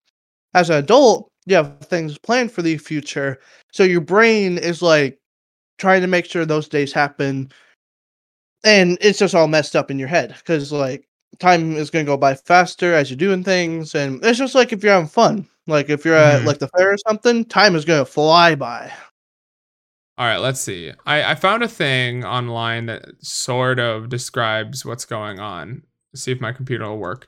[0.53, 3.39] As an adult, you have things planned for the future.
[3.71, 5.19] So your brain is like
[5.77, 7.51] trying to make sure those days happen.
[8.63, 11.05] And it's just all messed up in your head because, like,
[11.39, 13.93] time is going to go by faster as you're doing things.
[13.95, 15.47] And it's just like if you're having fun.
[15.67, 16.35] Like, if you're Mhm.
[16.39, 18.91] at like the fair or something, time is going to fly by.
[20.17, 20.91] All right, let's see.
[21.05, 25.83] I, I found a thing online that sort of describes what's going on.
[26.13, 27.27] Let's see if my computer will work.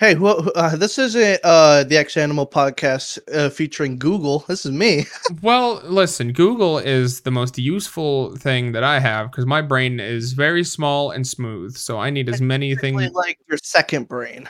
[0.00, 4.44] Hey, who, who- uh, this isn't uh, the X Animal podcast uh, featuring Google.
[4.48, 5.06] This is me.
[5.42, 10.32] Well, listen, Google is the most useful thing that I have because my brain is
[10.32, 11.76] very small and smooth.
[11.76, 13.12] So I need as many things.
[13.12, 14.48] like your second brain.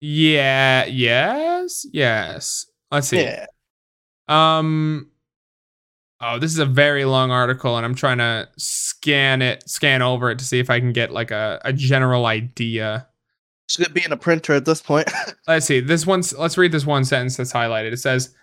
[0.00, 2.66] Yeah, yes, yes.
[2.90, 3.22] Let's see.
[3.22, 3.46] Yeah.
[4.28, 5.10] Um
[6.24, 10.30] Oh, this is a very long article and I'm trying to scan it, scan over
[10.30, 13.08] it to see if I can get like a, a general idea.
[13.66, 15.10] It's gonna be in a printer at this point.
[15.48, 18.34] let's see this one's let's read this one sentence that's highlighted it says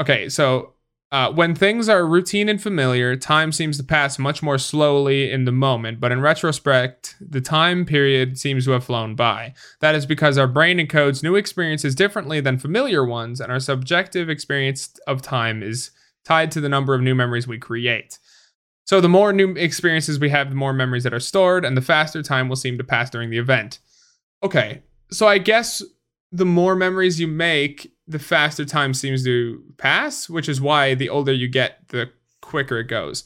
[0.00, 0.72] okay so
[1.12, 5.44] uh, when things are routine and familiar time seems to pass much more slowly in
[5.44, 10.06] the moment but in retrospect the time period seems to have flown by that is
[10.06, 15.20] because our brain encodes new experiences differently than familiar ones and our subjective experience of
[15.20, 15.90] time is
[16.24, 18.18] tied to the number of new memories we create
[18.84, 21.82] so the more new experiences we have the more memories that are stored and the
[21.82, 23.78] faster time will seem to pass during the event
[24.42, 25.82] okay so i guess
[26.32, 31.10] the more memories you make, the faster time seems to pass, which is why the
[31.10, 33.24] older you get, the quicker it goes.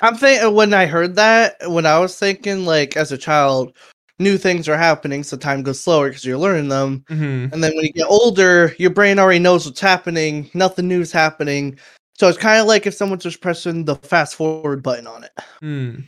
[0.00, 3.76] I'm thinking when I heard that, when I was thinking like as a child,
[4.18, 7.04] new things are happening, so time goes slower because you're learning them.
[7.08, 7.52] Mm-hmm.
[7.52, 11.12] And then when you get older, your brain already knows what's happening, nothing new is
[11.12, 11.78] happening.
[12.18, 15.32] So it's kind of like if someone's just pressing the fast forward button on it.
[15.60, 16.00] Hmm.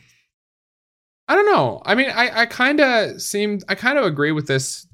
[1.27, 1.81] I don't know.
[1.85, 4.85] I mean, I I kind of seem I kind of agree with this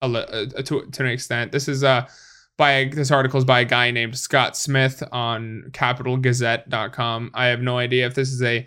[0.00, 1.52] a li- uh, to to an extent.
[1.52, 2.06] This is uh
[2.56, 7.30] by this article is by a guy named Scott Smith on capitalgazette.com.
[7.34, 8.66] I have no idea if this is a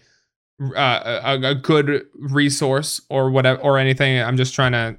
[0.75, 4.21] uh, a, a good resource or whatever or anything.
[4.21, 4.97] I'm just trying to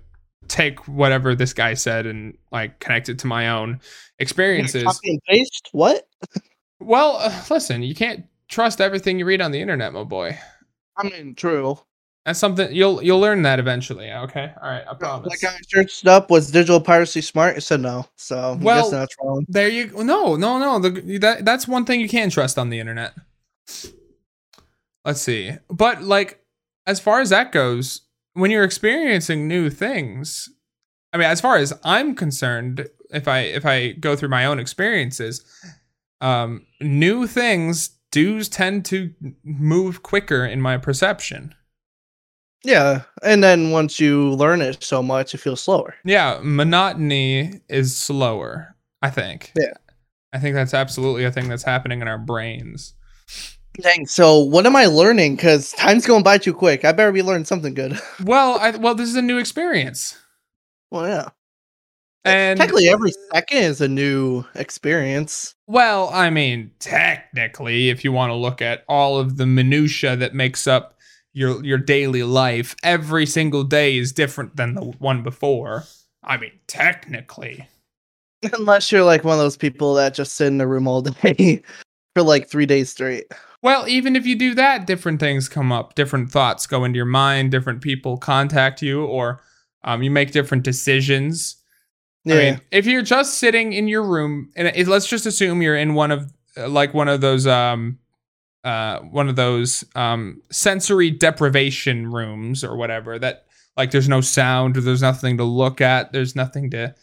[0.48, 3.80] take whatever this guy said and like connect it to my own
[4.18, 5.00] experiences.
[5.28, 5.68] Paste?
[5.72, 6.06] What?
[6.84, 10.36] Well, uh, listen, you can't trust everything you read on the internet, my boy.
[10.96, 11.78] I mean, true.
[12.26, 14.10] That's something you'll you'll learn that eventually.
[14.10, 15.40] Okay, all right, I promise.
[15.40, 17.56] That guy searched up was digital piracy smart.
[17.56, 19.44] It said no, so Well- I guess that's wrong.
[19.48, 20.02] There you go.
[20.02, 20.78] No, no, no.
[20.78, 23.14] The, that that's one thing you can't trust on the internet.
[25.04, 25.52] Let's see.
[25.68, 26.44] But like
[26.86, 28.02] as far as that goes,
[28.34, 30.48] when you're experiencing new things,
[31.12, 34.58] I mean as far as I'm concerned, if I if I go through my own
[34.58, 35.44] experiences,
[36.20, 39.12] um new things do tend to
[39.42, 41.54] move quicker in my perception.
[42.64, 45.94] Yeah, and then once you learn it so much, it feels slower.
[46.04, 49.52] Yeah, monotony is slower, I think.
[49.58, 49.72] Yeah.
[50.32, 52.94] I think that's absolutely a thing that's happening in our brains.
[53.80, 54.06] Dang.
[54.06, 55.36] So what am I learning?
[55.36, 56.84] Because time's going by too quick.
[56.84, 57.98] I better be learning something good.
[58.24, 60.16] Well, I well, this is a new experience.
[60.90, 61.28] well, yeah.
[62.24, 65.54] And Technically, every second is a new experience.
[65.66, 70.34] well, I mean, technically, if you want to look at all of the minutia that
[70.34, 70.98] makes up
[71.32, 75.84] your your daily life, every single day is different than the one before.
[76.22, 77.66] I mean, technically.
[78.52, 81.62] Unless you're like one of those people that just sit in a room all day
[82.14, 83.32] for like three days straight.
[83.62, 87.06] Well, even if you do that, different things come up, different thoughts go into your
[87.06, 89.40] mind, different people contact you, or
[89.84, 91.56] um, you make different decisions.
[92.24, 92.34] Yeah.
[92.34, 95.76] I mean, if you're just sitting in your room, and it, let's just assume you're
[95.76, 97.98] in one of like one of those um
[98.62, 103.46] uh one of those um sensory deprivation rooms or whatever that
[103.76, 106.94] like there's no sound or there's nothing to look at, there's nothing to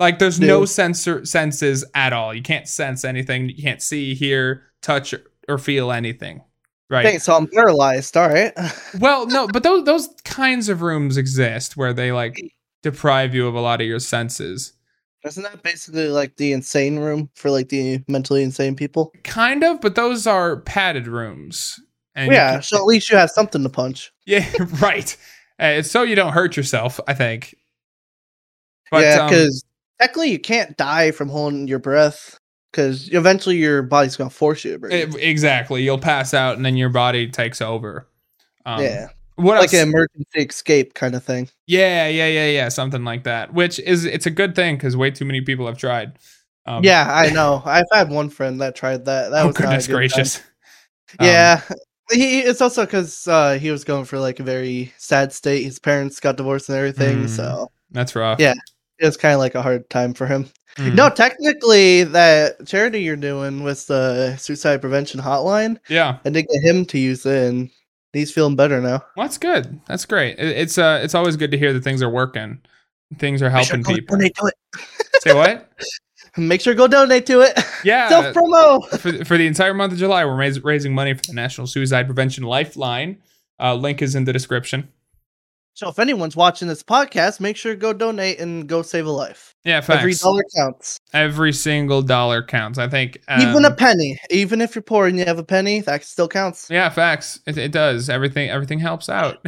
[0.00, 2.34] like there's no sensor senses at all.
[2.34, 5.14] You can't sense anything, you can't see, hear, touch
[5.48, 6.42] or feel anything.
[6.88, 7.22] Right.
[7.22, 8.16] So I'm paralyzed.
[8.16, 8.52] All right.
[8.98, 12.36] Well, no, but those those kinds of rooms exist where they like
[12.82, 14.72] deprive you of a lot of your senses.
[15.24, 19.12] Isn't that basically like the insane room for like the mentally insane people?
[19.22, 21.78] Kind of, but those are padded rooms.
[22.16, 22.54] And yeah.
[22.54, 24.12] can- So at least you have something to punch.
[24.26, 25.14] yeah, right.
[25.58, 27.54] Uh, so you don't hurt yourself, I think.
[28.90, 29.62] But, yeah, um, because
[30.00, 32.38] technically you can't die from holding your breath
[32.72, 35.14] because eventually your body's gonna force you to breathe.
[35.16, 38.06] exactly, you'll pass out and then your body takes over.
[38.66, 39.82] Um, yeah, What like else?
[39.82, 41.48] an emergency escape kind of thing.
[41.66, 43.52] yeah, yeah, yeah, yeah, something like that.
[43.54, 46.18] Which is it's a good thing because way too many people have tried.
[46.66, 47.62] Um, yeah, I know.
[47.64, 49.30] I've had one friend that tried that.
[49.30, 49.96] That oh was goodness time.
[49.96, 50.36] gracious.
[51.18, 51.60] Um, Yeah.
[52.12, 55.62] He, it's also because uh, he was going for like a very sad state.
[55.62, 57.28] His parents got divorced and everything, Mm.
[57.28, 58.40] so that's rough.
[58.40, 58.54] Yeah.
[59.00, 60.48] It was kind of like a hard time for him.
[60.76, 60.94] Mm.
[60.94, 66.18] No, technically, that charity you're doing with the suicide prevention hotline, Yeah.
[66.24, 67.70] and did get him to use it, and
[68.12, 69.02] he's feeling better now.
[69.16, 69.80] Well, that's good.
[69.86, 70.38] That's great.
[70.38, 72.60] It, it's uh, it's always good to hear that things are working.
[73.18, 74.16] Things are helping people.
[74.16, 74.54] Donate to it.
[75.22, 75.68] Say what?
[76.36, 77.58] Make sure go donate to it.
[77.82, 78.08] Yeah.
[78.08, 78.86] Self promo.
[79.00, 82.06] for, for the entire month of July, we're rais- raising money for the National Suicide
[82.06, 83.20] Prevention Lifeline.
[83.58, 84.88] Uh, link is in the description.
[85.74, 89.10] So if anyone's watching this podcast, make sure to go donate and go save a
[89.10, 89.54] life.
[89.64, 90.00] Yeah, facts.
[90.00, 90.98] Every dollar counts.
[91.12, 92.78] Every single dollar counts.
[92.78, 93.18] I think.
[93.40, 94.18] even a um, penny.
[94.30, 96.68] Even if you're poor and you have a penny, that still counts.
[96.70, 97.40] Yeah, facts.
[97.46, 98.10] It, it does.
[98.10, 99.44] Everything everything helps out.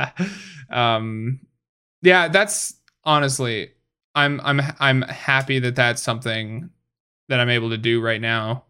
[0.70, 1.40] um
[2.02, 2.74] yeah, that's
[3.04, 3.70] honestly
[4.14, 6.70] I'm I'm I'm happy that that's something
[7.28, 8.64] that I'm able to do right now.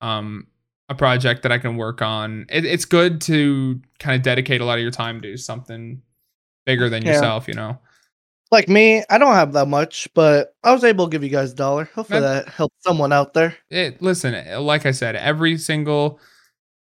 [0.00, 0.48] Um
[0.88, 2.46] a project that I can work on.
[2.50, 6.02] It, it's good to kind of dedicate a lot of your time to something
[6.66, 7.12] bigger than Yeah.
[7.12, 7.78] yourself, you know.
[8.50, 11.52] Like me, I don't have that much, but I was able to give you guys
[11.52, 11.90] a dollar.
[11.94, 13.56] Hopefully That- that helped someone out there.
[13.70, 16.20] it listen like i said every single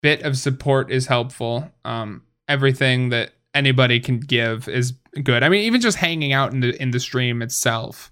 [0.03, 5.63] bit of support is helpful um everything that anybody can give is good i mean
[5.63, 8.11] even just hanging out in the in the stream itself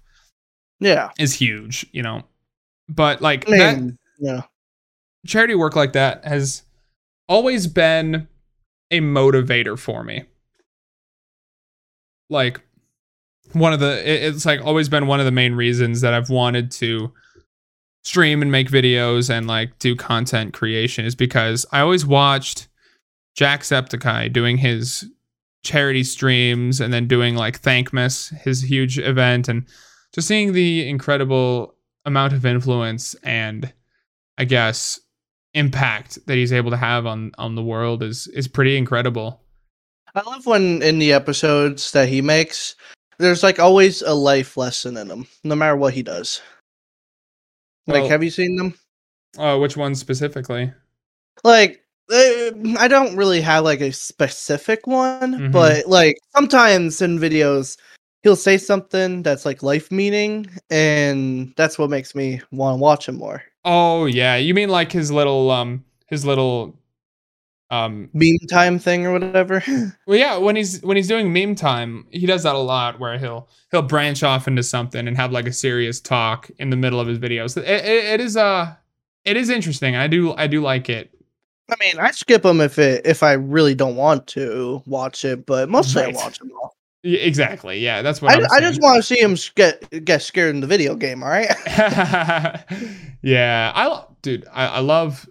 [0.79, 1.09] Yeah.
[1.19, 2.23] is huge you know
[2.89, 4.41] but like I that yeah.
[5.27, 6.63] charity work like that has
[7.27, 8.27] always been
[8.89, 10.23] a motivator for me
[12.33, 12.61] like
[13.53, 16.71] one of the it's like always been one of the main reasons that i've wanted
[16.71, 17.11] to
[18.03, 22.67] stream and make videos and like do content creation is because i always watched
[23.37, 25.05] jacksepticeye doing his
[25.63, 29.65] charity streams and then doing like thankmas his huge event and
[30.13, 33.71] just seeing the incredible amount of influence and
[34.37, 34.99] i guess
[35.53, 39.42] impact that he's able to have on on the world is is pretty incredible
[40.15, 42.75] I love when in the episodes that he makes,
[43.17, 46.41] there's like always a life lesson in them, no matter what he does.
[47.87, 48.75] Like, Well- have you seen them?
[49.37, 50.71] Oh, which one specifically?
[51.43, 55.51] Like, uh, I don't really have like a specific one, Mhm.
[55.51, 57.77] but like sometimes in videos,
[58.21, 63.07] he'll say something that's like life meaning, and that's what makes me want to watch
[63.09, 63.41] him more.
[63.65, 66.77] Oh yeah, you mean like his little um his little
[67.73, 69.63] um Meme time thing or whatever.
[70.07, 73.17] well yeah when he's when he's doing meme time he does that a lot where
[73.17, 76.99] he'll he'll branch off into something and have like a serious talk in the middle
[76.99, 77.57] of his videos.
[77.57, 78.75] It, it, it is uh
[79.25, 79.95] it is interesting.
[79.95, 81.09] I do I do like it.
[81.71, 85.45] I mean, I skip them if it if I really don't want to watch it,
[85.45, 86.13] but mostly Right.
[86.15, 86.75] I watch them all.
[87.03, 87.79] Y- Exactly.
[87.79, 90.67] Yeah, that's what I, I'm just want to see him get get scared in the
[90.67, 91.23] video game.
[91.23, 91.49] All right.
[93.23, 95.27] yeah, I dude, I, I love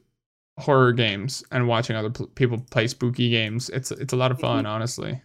[0.59, 3.69] horror games and watching other pl- people play spooky games.
[3.71, 4.65] It's it's a lot of Mm-hmm.
[4.65, 5.21] fun, honestly.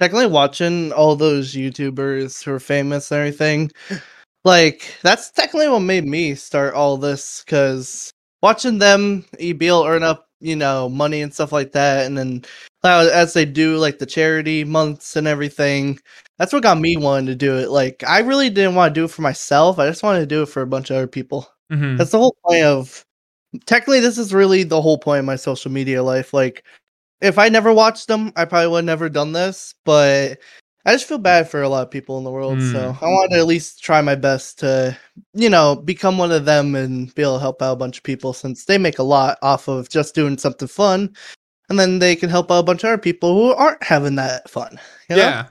[0.00, 3.70] technically watching all those YouTubers who are famous and everything,
[4.44, 10.02] like that's technically what made me start all this because watching them e- to earn
[10.02, 12.44] up, you know, money and stuff like that, and then
[12.84, 15.98] uh, as they do like the charity months and everything,
[16.38, 17.70] that's what got me wanting to do it.
[17.70, 20.42] Like I really didn't want to do it for myself; I just wanted to do
[20.42, 21.48] it for a bunch of other people.
[21.72, 21.98] Mhm.
[21.98, 23.04] That's the whole point of.
[23.66, 26.34] Technically, this is really the whole point of my social media life.
[26.34, 26.64] Like,
[27.20, 29.74] if I never watched them, I probably would have never done this.
[29.84, 30.38] But
[30.84, 32.58] I just feel bad for a lot of people in the world.
[32.72, 34.96] So I wanted to at least try my best to,
[35.34, 38.04] you know, become one of them and be able to help out a bunch of
[38.04, 41.14] people since they make a lot off of just doing something fun.
[41.68, 44.48] And then they can help out a bunch of other people who aren't having that
[44.48, 44.80] fun.
[45.10, 45.22] you know?
[45.22, 45.48] Yeah,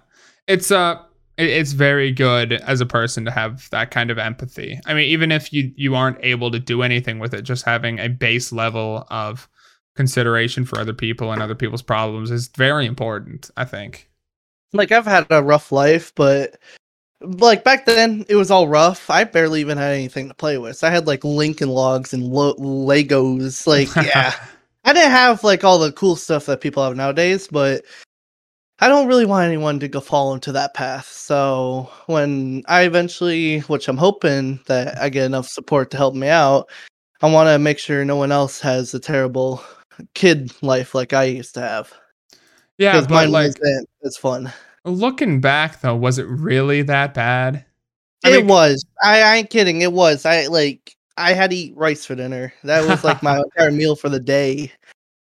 [0.47, 1.03] it's uh,
[1.37, 4.79] it's very good as a person to have that kind of empathy.
[4.85, 7.99] I mean, even if you you aren't able to do anything with it, just having
[7.99, 9.47] a base level of
[9.95, 13.51] consideration for other people and other people's problems is very important.
[13.57, 14.09] I think.
[14.73, 16.57] like I've had a rough life, but
[17.21, 19.09] like back then it was all rough.
[19.09, 20.77] I barely even had anything to play with.
[20.77, 23.65] So I had like Lincoln logs and lo- Legos.
[23.67, 24.33] Like, yeah,
[24.85, 27.85] I didn't have like all the cool stuff that people have nowadays, but
[28.79, 31.07] I don't really want anyone to go fall into that path.
[31.07, 36.27] So when I eventually, which I'm hoping that I get enough support to help me
[36.27, 36.69] out,
[37.21, 39.63] I want to make sure no one else has a terrible
[40.13, 41.91] kid life like I used to have.
[42.77, 44.53] yeah, Because mine like wasn't as fun.
[44.85, 47.65] looking back though, was it really that bad?
[48.23, 48.85] I it mean- was.
[49.03, 49.81] I, I ain't kidding.
[49.81, 50.25] It was.
[50.25, 50.93] I like.
[51.19, 52.53] I had to eat rice for dinner.
[52.63, 54.71] That was like my entire meal for the day.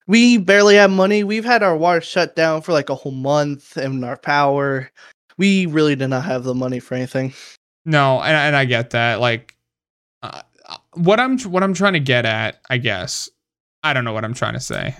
[0.07, 1.23] We barely have money.
[1.23, 4.91] We've had our water shut down for like a whole month and our power.
[5.37, 7.33] We really did not have the money for anything.
[7.85, 9.19] No, and, and I get that.
[9.19, 9.55] Like,
[10.21, 10.41] uh,
[10.93, 13.29] what I'm what I'm trying to get at, I guess.
[13.83, 14.95] I don't know what I'm trying to say.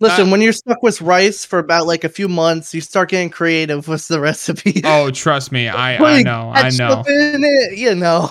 [0.00, 3.08] Listen, Uh, when you're stuck with rice for about like a few months, you start
[3.10, 4.82] getting creative with the recipe.
[4.84, 7.04] Oh, trust me, I I know, I know.
[7.06, 8.28] In it, you know.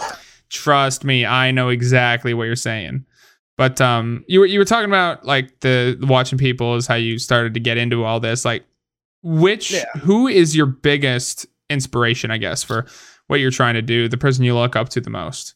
[0.50, 3.06] Trust me, I know exactly what you're saying.
[3.58, 7.20] But um, you were you were talking about like the watching people is how you
[7.20, 8.44] started to get into all this.
[8.46, 8.64] Like,
[9.24, 9.86] which Yeah.
[10.00, 12.32] who is your biggest inspiration?
[12.32, 12.86] I guess for
[13.28, 14.08] what you're trying to do.
[14.08, 15.56] The person you look up to the most.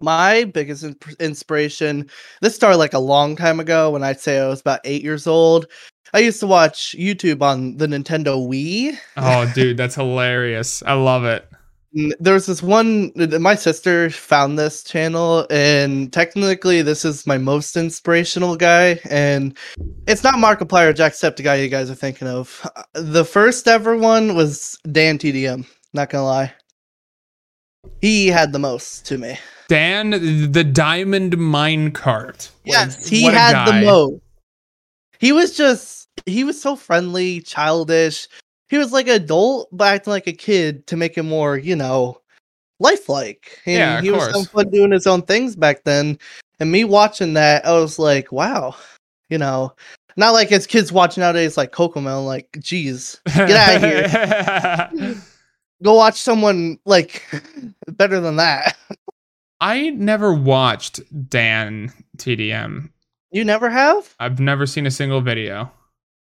[0.00, 2.08] My biggest in- inspiration,
[2.42, 5.26] this started like a long time ago when I'd say I was about eight years
[5.26, 5.66] old.
[6.12, 8.96] I used to watch YouTube on the Nintendo Wii.
[9.16, 10.82] Oh, dude, that's hilarious.
[10.84, 11.48] I love it.
[11.96, 17.38] N- There was this one, my sister found this channel, and technically, this is my
[17.38, 19.00] most inspirational guy.
[19.08, 19.56] And
[20.06, 22.60] it's not Markiplier or Jacksepticeye you guys are thinking of.
[22.76, 26.52] Uh, The first ever one was Dan TDM, not gonna lie.
[28.00, 29.38] He had the most to me.
[29.68, 30.10] Dan,
[30.52, 32.50] the diamond minecart.
[32.64, 33.80] Yes, he had guy.
[33.80, 34.22] the most.
[35.18, 38.28] He was just he was so friendly, childish.
[38.68, 41.76] He was like an adult, but acting like a kid to make him more, you
[41.76, 42.20] know,
[42.80, 43.60] lifelike.
[43.66, 44.46] And Yeah, of he was so course.
[44.48, 46.18] fun doing his own things back then.
[46.58, 48.74] And me watching that, I was like, wow,
[49.28, 49.72] you know,
[50.16, 55.14] not like as kids watching nowadays, like Kokomo, like, geez, get out of here.
[55.82, 57.22] go watch someone like
[57.88, 58.76] better than that.
[59.60, 62.90] I never watched Dan TDM.
[63.30, 64.14] You never have?
[64.18, 65.70] I've never seen a single video.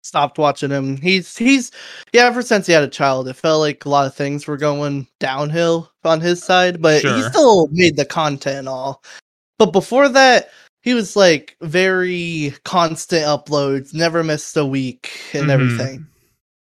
[0.06, 0.98] Stopped watching him.
[0.98, 1.72] He's he's
[2.14, 4.58] yeah, ever since he had a child, it felt like a lot of things were
[4.58, 9.04] going downhill on his side, but he still made the content and all.
[9.58, 10.50] But before that,
[10.84, 15.52] he was like very constant uploads, never missed a week and Mhm.
[15.52, 16.08] everything.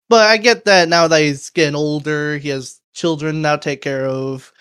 [0.09, 3.81] But I get that now that he's getting older, he has children now to take
[3.81, 4.51] care of.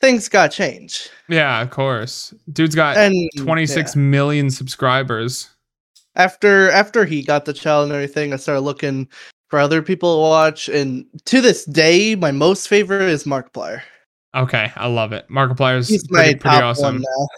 [0.00, 1.10] Things got changed.
[1.28, 2.34] Yeah, of course.
[2.52, 3.66] Dude's got And twenty yeah.
[3.66, 5.48] six million subscribers.
[6.14, 9.08] After after he got the child and everything, I started looking
[9.48, 10.68] for other people to watch.
[10.68, 13.82] And to this day, my most favorite is Markiplier.
[14.34, 15.28] Okay, I love it.
[15.28, 16.84] Markiplier's He's pretty, my pretty top awesome.
[16.84, 17.28] one now.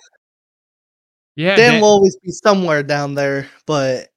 [1.36, 4.08] Yeah, Dan Dan- will always be somewhere down there, but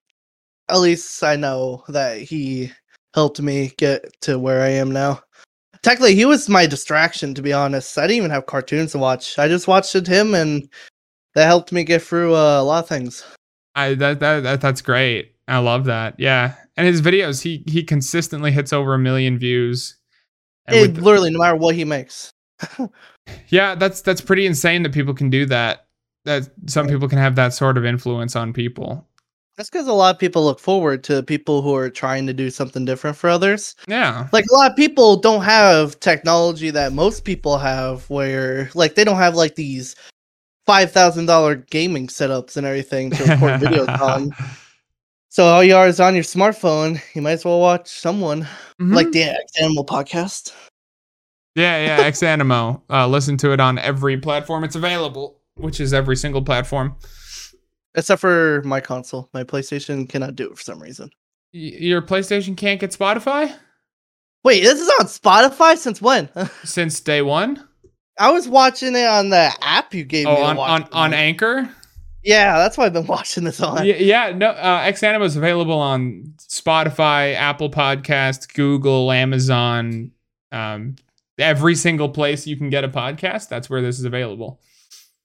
[0.69, 2.71] at least I know that he
[3.15, 5.21] helped me get to where I am now.
[5.81, 7.97] Technically, he was my distraction, to be honest.
[7.97, 9.39] I didn't even have cartoons to watch.
[9.39, 10.69] I just watched him, and
[11.33, 13.23] that helped me get through uh, a lot of things.
[13.77, 15.35] I that, that that that's great.
[15.47, 16.15] I love that.
[16.17, 19.97] Yeah, and his videos, he he consistently hits over a million views.
[20.67, 22.31] It, the- literally, no matter what he makes.
[23.49, 25.85] yeah, that's that's pretty insane that people can do that.
[26.25, 29.07] That some people can have that sort of influence on people.
[29.55, 32.49] That's because a lot of people look forward to people who are trying to do
[32.49, 33.75] something different for others.
[33.87, 38.95] Yeah, Like a lot of people don't have technology that most people have, where like
[38.95, 39.95] they don't have like these
[40.67, 44.31] five thousand dollar gaming setups and everything to record videos on.
[45.29, 47.01] So all you are is on your smartphone.
[47.15, 48.47] You might as well watch someone
[48.79, 48.93] Mhm.
[48.95, 50.51] like the X Animal podcast.
[51.55, 52.03] yeah, yeah.
[52.05, 52.83] Ex Animo.
[52.89, 56.95] Uh, listen to it on every platform it's available, which is every single platform.
[57.95, 61.09] Except for my console, my PlayStation cannot do it for some reason.
[61.53, 63.55] Y- your PlayStation can't get Spotify
[64.43, 66.29] Wait, this is on Spotify since when?
[66.63, 67.67] since day one.
[68.19, 70.41] I was watching it on the app you gave Oh, me.
[70.41, 71.69] on on on Anchor.
[72.23, 73.85] Yeah, that's why I've been watching this on.
[73.85, 74.49] Yeah, yeah, no.
[74.49, 80.11] Uh, Ex Animo is available on Spotify, Apple Podcast, Google, Amazon,
[80.51, 80.95] um,
[81.37, 83.47] every single place you can get a podcast.
[83.47, 84.59] That's where this is available.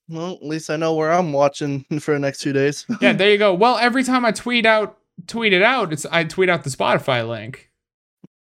[0.09, 2.87] Well, at least I know where I'm watching for the next two days.
[3.01, 3.53] Yeah, there you go.
[3.55, 7.27] Well, every time I tweet out, tweet it out, it's I tweet out the Spotify
[7.27, 7.71] link.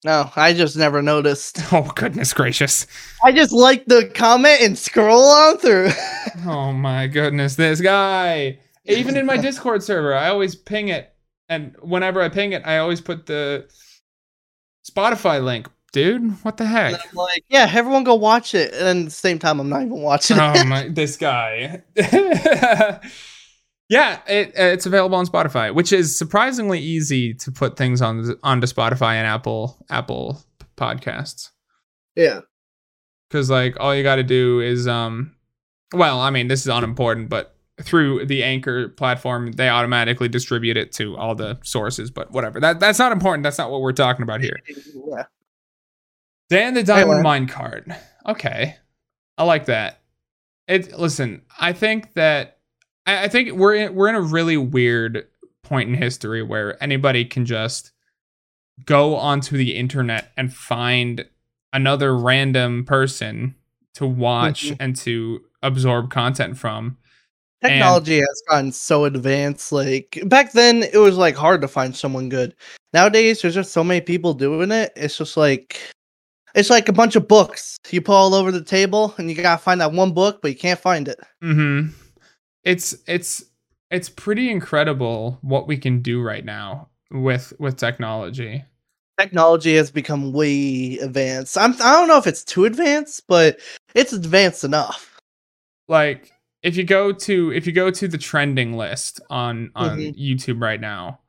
[0.03, 1.59] No, I just never noticed.
[1.71, 2.87] Oh goodness gracious!
[3.23, 5.89] I just like the comment and scroll on through.
[6.45, 8.59] Oh my goodness, this guy.
[8.85, 11.13] Even in my Discord server, I always ping it,
[11.49, 13.67] and whenever I ping it, I always put the
[14.89, 15.67] Spotify link.
[15.93, 17.13] Dude, what the heck?
[17.13, 18.73] Like, yeah, everyone go watch it.
[18.73, 20.67] And at the same time, I'm not even watching oh it.
[20.67, 21.81] my this guy
[23.89, 28.35] yeah it, uh, it's available on spotify which is surprisingly easy to put things on
[28.43, 30.41] onto spotify and apple apple
[30.75, 31.51] podcasts
[32.15, 32.41] yeah.
[33.29, 35.35] because like all you got to do is um
[35.93, 40.91] well i mean this is unimportant but through the anchor platform they automatically distribute it
[40.91, 44.23] to all the sources but whatever that that's not important that's not what we're talking
[44.23, 44.59] about here
[45.09, 45.23] Yeah.
[46.49, 47.45] Dan the Diamond Anyway.
[47.45, 47.97] Minecart.
[48.25, 48.75] Okay.
[49.37, 50.01] I like that.
[50.67, 52.56] It listen, I think that
[53.07, 55.25] I, I think we're in, we're in a really weird
[55.63, 57.91] point in history where anybody can just
[58.85, 61.25] go onto the internet and find
[61.73, 63.55] another random person
[63.95, 64.77] to watch Mhm.
[64.79, 66.97] and to absorb content from.
[67.63, 69.71] Technology has gotten so advanced.
[69.71, 72.53] Like back then, it was like hard to find someone good.
[72.93, 74.93] Nowadays, there's just so many people doing it.
[74.95, 75.79] It's just like
[76.53, 79.61] it's like a bunch of books you pull all over the table, and you gotta
[79.61, 81.19] find that one book, but you can't find it.
[81.43, 81.93] Mhm.
[82.67, 83.45] It's it's
[83.89, 88.65] it's pretty incredible what we can do right now with with technology.
[89.17, 91.57] Technology has become way advanced.
[91.57, 93.59] I'm I don't know if it's too advanced, but
[93.95, 95.17] it's advanced enough.
[95.87, 96.31] like
[96.63, 100.17] if you go to if you go to the trending list on on Mhm.
[100.19, 101.19] YouTube right now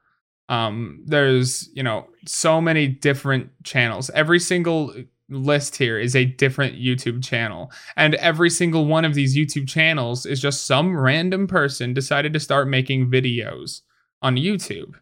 [0.48, 4.92] um there's you know so many different channels every single
[5.30, 7.70] list here is a different YouTube channel.
[7.96, 12.40] And every single one of these YouTube channels is just some random person decided to
[12.40, 13.82] start making videos
[14.22, 14.94] on YouTube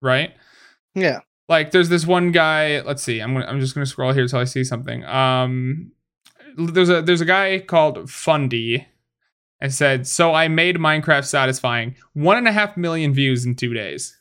[0.00, 0.34] right?
[0.94, 1.20] Yeah.
[1.48, 4.22] like there's this one guy let's see i'm gonna, i'm just going to scroll here
[4.22, 5.04] until i see something.
[5.04, 5.92] Um
[6.56, 8.86] there's a there's a guy called fundy
[9.60, 11.94] and said so i made minecraft satisfying.
[12.14, 14.16] One and a half million views in two days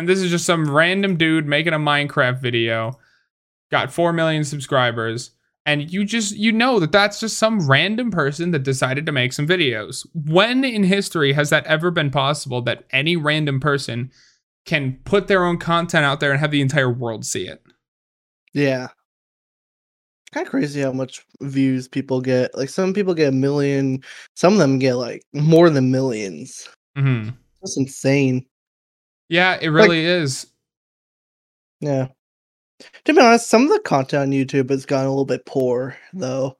[0.00, 2.98] and this is just some random dude making a minecraft video
[3.70, 5.32] got 4 million subscribers
[5.66, 9.32] and you just you know that that's just some random person that decided to make
[9.34, 14.10] some videos when in history has that ever been possible that any random person
[14.64, 17.62] can put their own content out there and have the entire world see it
[18.54, 18.88] Yeah.
[20.32, 22.56] Kind of crazy how much views people get.
[22.56, 24.02] Like some people get a million,
[24.36, 26.68] some of them get like more than millions.
[26.96, 27.30] hmm
[27.60, 28.46] That's insane.
[29.30, 30.46] Yeah it really is
[31.80, 32.08] Yeah.
[33.06, 35.96] To be honest, some of the content on YouTube has gotten a little bit poor
[36.12, 36.58] though.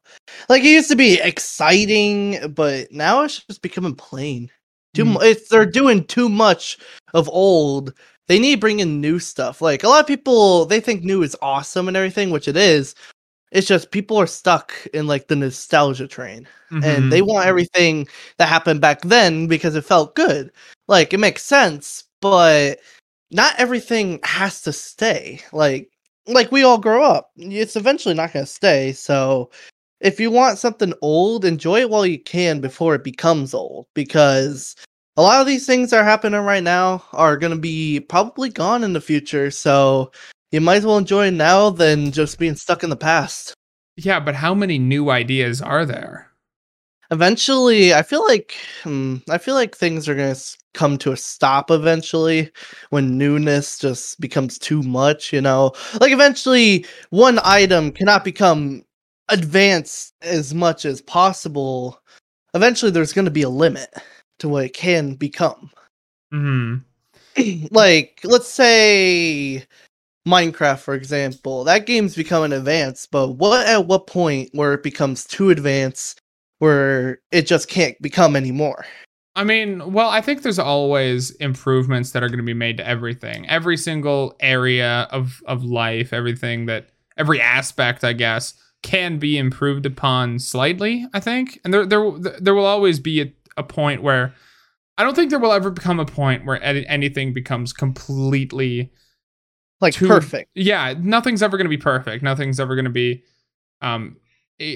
[0.48, 4.50] Like it used to be exciting, but now it's just becoming plain.
[4.94, 6.78] Too it's they're doing too much
[7.14, 7.94] of old.
[8.28, 9.62] They need to bring in new stuff.
[9.62, 12.94] Like a lot of people they think new is awesome and everything, which it is.
[13.52, 16.48] It's just people are stuck in like the nostalgia train
[16.82, 17.10] and Mhm.
[17.10, 18.08] they want everything
[18.38, 20.52] that happened back then because it felt good.
[20.88, 22.78] Like it makes sense, but
[23.30, 25.40] not everything has to stay.
[25.52, 25.90] Like
[26.26, 27.30] like we all grow up.
[27.36, 28.92] It's eventually not going to stay.
[28.92, 29.50] So
[30.00, 34.76] if you want something old, enjoy it while you can before it becomes old because
[35.16, 38.48] a lot of these things that are happening right now are going to be probably
[38.48, 39.50] gone in the future.
[39.50, 40.12] So
[40.52, 43.54] you might as well enjoy now than just being stuck in the past.
[43.96, 46.30] Yeah, but how many new ideas are there?
[47.12, 51.16] Eventually, I feel like hmm, I feel like things are going to come to a
[51.16, 52.50] stop eventually
[52.90, 55.72] when newness just becomes too much, you know.
[56.00, 58.84] Like eventually one item cannot become
[59.28, 62.00] advanced as much as possible.
[62.54, 63.92] Eventually there's going to be a limit
[64.38, 65.70] to what it can become.
[66.30, 66.76] Hmm.
[67.72, 69.64] like let's say
[70.28, 75.24] Minecraft, for example, that game's becoming advanced, but what at what point where it becomes
[75.24, 76.19] too advanced
[76.61, 78.86] where it just can't become anymore?
[79.36, 82.86] I mean, well, I think there's always improvements that are going to be made to
[82.86, 83.48] everything.
[83.48, 89.86] Every single area of of life, everything that every aspect, I guess, can be improved
[89.86, 91.58] upon slightly, I think.
[91.64, 94.34] And there there there will always be a, a point where
[94.98, 98.92] I don't think there will ever become a point where anything becomes completely
[99.80, 100.50] like too, perfect.
[100.54, 102.22] Yeah, nothing's ever going to be perfect.
[102.22, 103.22] Nothing's ever going to be
[103.80, 104.16] um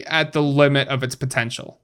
[0.07, 1.81] at the limit of its potential.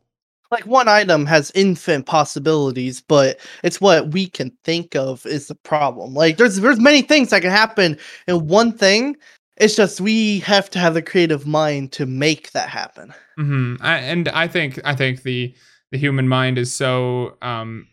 [0.50, 5.54] Like one item has infinite possibilities, but it's what we can think of is the
[5.54, 6.12] problem.
[6.12, 7.96] Like there's there's many things that can happen
[8.26, 9.16] in one thing.
[9.58, 13.14] It's just we have to have the creative mind to make that happen.
[13.38, 13.76] Mm-hmm.
[13.80, 15.54] I, and I think I think the
[15.92, 17.86] the human mind is so um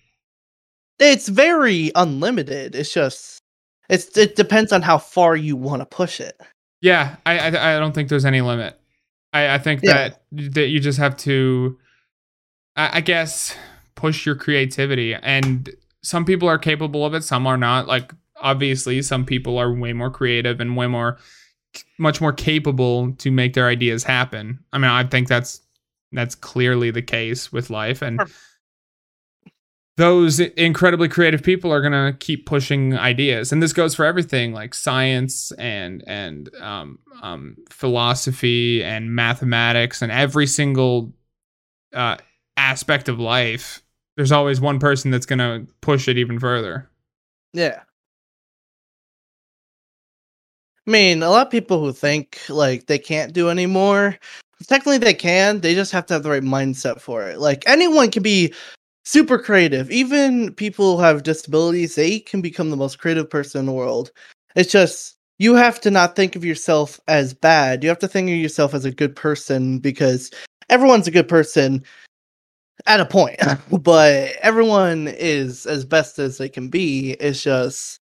[0.99, 2.73] it's very unlimited.
[2.73, 3.39] It's just
[3.87, 6.41] it's it depends on how far you want to push it.
[6.81, 8.79] Yeah, I, I, I don't think there's any limit.
[9.33, 10.09] I I think yeah.
[10.09, 11.77] that that you just have to,
[12.75, 13.55] I, I guess,
[13.95, 15.13] push your creativity.
[15.13, 15.69] And
[16.01, 17.87] some people are capable of it, some are not.
[17.87, 21.17] Like obviously, some people are way more creative and way more,
[21.97, 24.59] much more capable to make their ideas happen.
[24.73, 25.61] I mean, I think that's
[26.11, 28.21] that's clearly the case with life and.
[29.97, 33.51] Those incredibly creative people are going to keep pushing ideas.
[33.51, 40.11] And this goes for everything like science and and um, um, philosophy and mathematics and
[40.11, 41.13] every single
[41.93, 42.17] uh,
[42.55, 43.81] aspect of life.
[44.15, 46.89] There's always one person that's going to push it even further.
[47.53, 47.81] Yeah.
[50.85, 54.17] I mean a lot of people who think like they can't do anymore
[54.65, 57.39] technically they can they just have to have the right mindset for it.
[57.39, 58.53] Like anyone can be
[59.07, 59.89] super creative.
[59.89, 64.11] Even people who have disabilities, they can become the most creative person in the world.
[64.55, 67.83] It's just you have to not think of yourself as bad.
[67.83, 70.29] You have to think of yourself as a good person because
[70.69, 71.85] everyone's a good person
[72.85, 73.39] at a point,
[73.81, 77.11] but everyone is as best as they can be.
[77.11, 78.01] It's just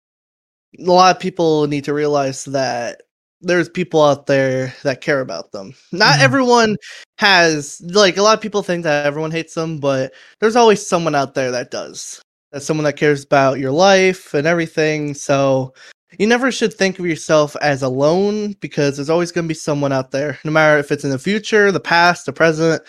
[0.79, 3.03] a lot of people need to realize that
[3.41, 5.73] there's people out there that care about them.
[5.91, 6.21] Not mm.
[6.21, 6.77] everyone
[7.17, 11.15] has like a lot of people think that everyone hates them, but there's always someone
[11.15, 12.21] out there that does.
[12.51, 15.13] That's someone that cares about your life and everything.
[15.13, 15.73] So
[16.17, 19.91] you never should think of yourself as alone because there's always going to be someone
[19.91, 20.39] out there.
[20.43, 22.81] No matter if it's in the future, the past, the present,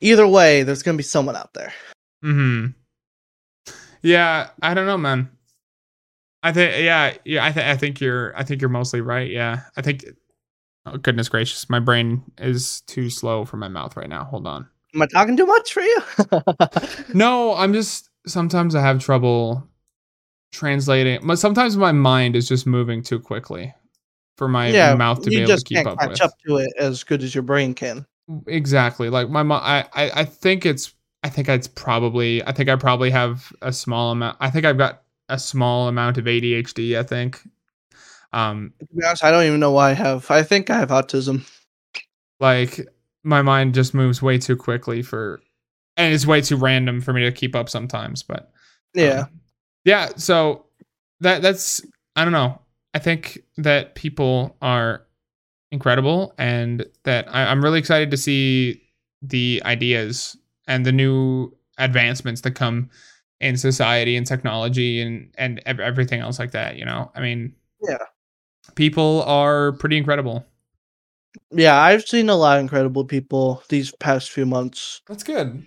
[0.00, 1.72] either way, there's going to be someone out there.
[2.24, 2.74] Mhm.
[4.02, 5.30] Yeah, I don't know, man.
[6.42, 7.44] I think yeah, yeah.
[7.44, 9.30] I think I think you're I think you're mostly right.
[9.30, 10.04] Yeah, I think.
[10.84, 14.24] Oh goodness gracious, my brain is too slow for my mouth right now.
[14.24, 14.68] Hold on.
[14.94, 15.98] Am I talking too much for you?
[17.14, 19.68] no, I'm just sometimes I have trouble
[20.52, 21.20] translating.
[21.24, 23.72] But sometimes my mind is just moving too quickly
[24.36, 26.22] for my yeah, mouth to be able to keep up catch with.
[26.22, 28.04] up to it as good as your brain can.
[28.46, 29.08] Exactly.
[29.08, 33.10] Like my I, I I think it's I think it's probably I think I probably
[33.10, 34.36] have a small amount.
[34.40, 35.01] I think I've got
[35.32, 36.98] a small amount of ADHD.
[36.98, 37.40] I think.
[38.32, 40.30] Um, to be honest, I don't even know why I have.
[40.30, 41.48] I think I have autism.
[42.38, 42.86] Like
[43.24, 45.40] my mind just moves way too quickly for,
[45.96, 48.22] and it's way too random for me to keep up sometimes.
[48.22, 48.50] But
[48.94, 49.40] yeah, um,
[49.84, 50.10] yeah.
[50.16, 50.66] So
[51.20, 51.80] that that's
[52.14, 52.60] I don't know.
[52.94, 55.06] I think that people are
[55.70, 58.82] incredible, and that I, I'm really excited to see
[59.22, 62.90] the ideas and the new advancements that come
[63.42, 67.10] in society and technology and and everything else like that you know?
[67.14, 67.98] I mean yeah.
[68.74, 70.44] people are pretty incredible.
[71.50, 75.02] Yeah i've seen a lot of incredible people these past few months.
[75.08, 75.64] That's good.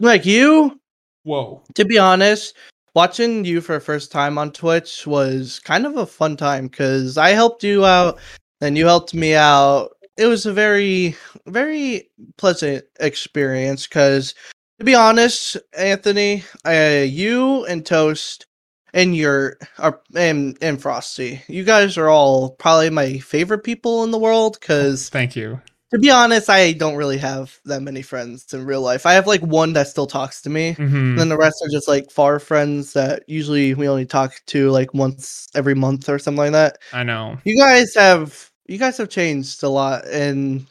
[0.00, 0.80] Like you?
[1.24, 1.62] Whoa.
[1.74, 2.56] To be honest
[2.94, 7.16] watching you for the first time on twitch was kind of a fun time because
[7.16, 8.18] i helped you out
[8.60, 9.90] and you helped me out.
[10.16, 11.16] It was a very
[11.46, 14.34] very pleasant experience because
[14.78, 18.46] to be honest, Anthony, uh, you and Toast
[18.94, 21.42] and your are and and Frosty.
[21.48, 25.60] You guys are all probably my favorite people in the world because Thank you.
[25.92, 29.04] to be honest, I don't really have that many friends in real life.
[29.06, 30.74] I have like one that still talks to me.
[30.74, 30.92] Mhm.
[30.94, 34.70] And then the rest are just like far friends that usually we only talk to
[34.70, 36.78] like once every month or something like that.
[36.92, 37.38] I know.
[37.44, 40.66] You guys have you guys have changed a lot and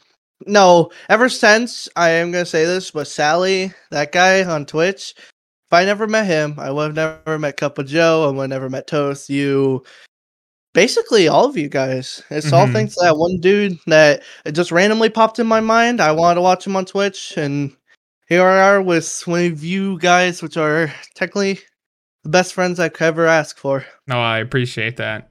[0.46, 5.72] no, ever since I am gonna say this, but Sally, that guy on Twitch, if
[5.72, 8.50] I never met him, I would have never met Cup of Joe, I would have
[8.50, 9.84] never met Toast, you
[10.74, 12.22] basically all of you guys.
[12.30, 12.72] It's all Mhm.
[12.72, 16.00] thanks to that one dude that it just randomly popped in my mind.
[16.00, 17.74] I wanted to watch him on Twitch and
[18.28, 21.60] here I are with one of you guys, which are technically
[22.22, 23.84] the best friends I could ever ask for.
[24.06, 25.30] No, I appreciate that.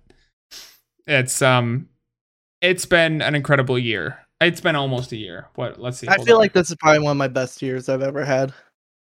[1.05, 1.87] It's um
[2.61, 4.17] it's been an incredible year.
[4.39, 5.47] It's been almost a year.
[5.55, 5.79] What?
[5.79, 6.07] Let's see.
[6.07, 6.41] I feel on.
[6.41, 8.53] like this is probably one of my best years I've ever had.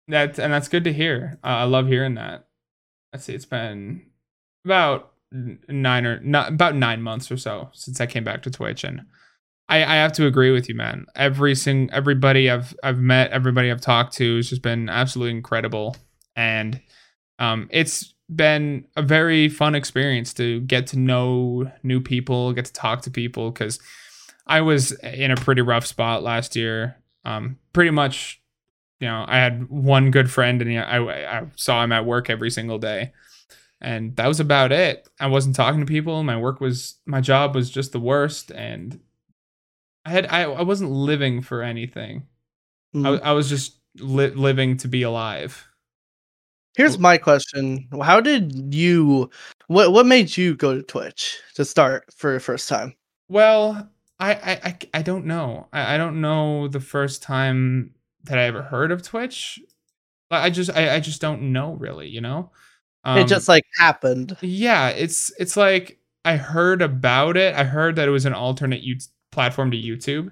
[0.08, 1.38] That and that's good to hear.
[1.44, 2.48] Uh, I love hearing that.
[3.14, 3.34] Let's see.
[3.34, 4.06] It's been
[4.66, 8.84] about nine or not about nine months or so since I came back to Twitch,
[8.84, 9.02] and
[9.68, 11.06] I, I have to agree with you, man.
[11.16, 15.96] Every sing everybody I've I've met, everybody I've talked to has just been absolutely incredible,
[16.36, 16.82] and
[17.38, 22.74] um, it's been a very fun experience to get to know new people, get to
[22.74, 23.80] talk to people, because
[24.50, 26.98] I was in a pretty rough spot last year.
[27.26, 28.42] Um, pretty much
[29.00, 30.98] you know, I had one good friend and I,
[31.40, 33.14] I saw him at work every single day.
[33.82, 35.08] And that was about it.
[35.20, 36.24] I wasn't talking to people.
[36.24, 38.52] My work was, my job was just the worst.
[38.52, 39.00] And
[40.06, 42.28] I had, I, I wasn't living for anything.
[42.96, 43.22] I, Mhm.
[43.24, 45.68] I was just li- living to be alive.
[46.76, 49.30] Here's my question: How did you?
[49.68, 52.96] What what made you go to Twitch to start for the first time?
[53.28, 53.90] Well,
[54.20, 55.68] I, I, I, I don't know.
[55.72, 57.94] I, I don't know the first time
[58.24, 59.60] that I ever heard of Twitch.
[60.32, 62.52] I just, I, I just don't know really, you know?
[63.06, 64.36] it just like happened.
[64.42, 68.82] yeah it's it's like i heard about it i heard that it was an alternate
[68.84, 68.98] U-
[69.32, 70.32] platform to youtube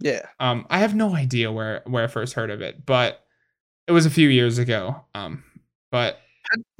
[0.00, 0.26] Yeah.
[0.40, 3.24] um i have no idea where where i first heard of it but
[3.86, 5.44] it was a few years ago um
[5.92, 6.18] but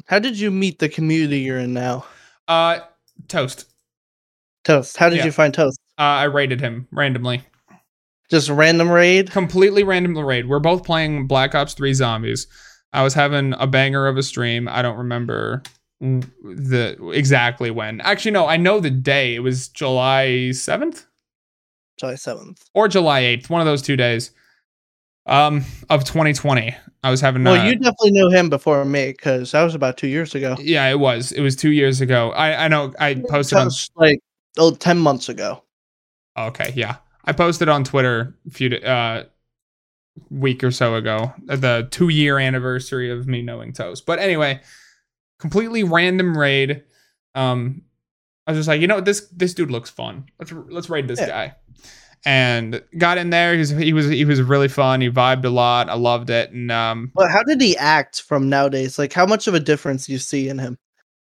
[0.06, 2.04] How did you meet the community you're in now?
[2.48, 2.80] uh
[3.28, 3.66] toast
[4.64, 4.96] Toast.
[4.96, 5.26] How did Yeah.
[5.26, 5.78] you find Toast?
[5.98, 7.42] Uh i raided him randomly
[8.30, 9.30] Just random raid.
[9.30, 12.46] completely random raid we're both playing black ops 3 zombies
[12.92, 15.62] i was having a banger of a stream i don't remember
[16.00, 21.06] the exactly when actually no i know the day it was july 7th
[21.96, 22.60] July seventh.
[22.74, 24.32] or July 8th, one of those two days
[25.26, 26.74] um of 2020.
[27.04, 29.96] I was having Well, uh, you definitely knew him before me because that was about
[29.96, 30.56] two years ago.
[30.58, 31.30] yeah, it was.
[31.30, 32.32] It was 2 years ago.
[32.32, 34.18] I I know I posted on like
[34.58, 35.62] oh, 10 months ago.
[36.36, 36.96] Okay, yeah.
[37.24, 39.24] I posted on Twitter a few uh
[40.30, 44.06] week or so ago uh, the 2 year anniversary of me knowing Toast.
[44.06, 44.60] But anyway,
[45.38, 46.82] completely random raid.
[47.34, 47.82] Um
[48.46, 50.26] I was just like, you know, this this dude looks fun.
[50.38, 51.28] Let's let's raid this Yeah.
[51.28, 51.54] guy.
[52.26, 53.52] And got in there.
[53.52, 55.00] He was he was he was really fun.
[55.00, 55.88] He vibed a lot.
[55.90, 56.50] I loved it.
[56.52, 58.98] And um But how did he act from nowadays?
[58.98, 60.78] Like, how much of a difference do you see in him?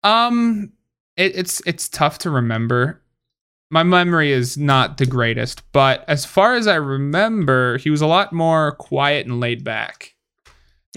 [0.03, 0.73] Um,
[1.17, 3.03] it, it's it's tough to remember.
[3.71, 8.07] My memory is not the greatest, but as far as I remember, he was a
[8.07, 10.15] lot more quiet and laid back.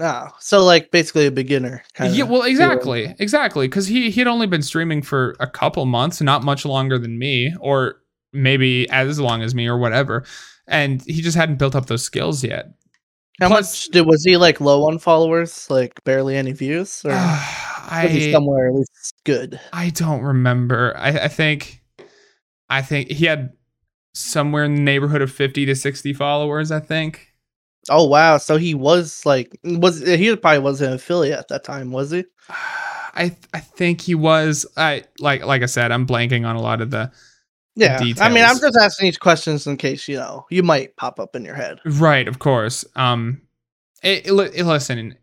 [0.02, 1.84] Oh, so like basically a beginner.
[2.00, 6.20] Yeah, well, exactly, exactly, because he he had only been streaming for a couple months,
[6.20, 8.02] not much longer than me, or
[8.32, 10.24] maybe as long as me, or whatever.
[10.68, 12.74] And he just hadn't built up those skills yet.
[13.40, 15.70] How Plus- much did was he like low on followers?
[15.70, 17.12] Like barely any views, or
[17.92, 19.60] was he somewhere at least good?
[19.74, 20.98] I don't remember.
[20.98, 21.83] I, I think
[22.74, 23.54] I think he had
[24.14, 27.34] somewhere in the neighborhood of 50 to 60 followers, I think.
[27.90, 28.38] Oh wow!
[28.38, 32.24] So he was like was he probably wasn't an affiliate at that time, was he?
[33.16, 36.82] I I think he was I like like I said, I'm blanking on a lot
[36.82, 37.12] of the
[37.76, 38.00] Yeah.
[38.20, 41.36] I mean, I'm just asking these questions in case you know you might pop up
[41.36, 41.80] in your head.
[41.86, 42.86] right, of course.
[42.96, 43.42] Um
[44.02, 45.16] it, it, it- listen,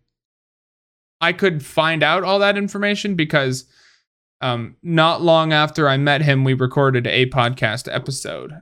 [1.20, 3.64] I could find out all that information because
[4.40, 8.52] um not long after I met him, we recorded a podcast episode.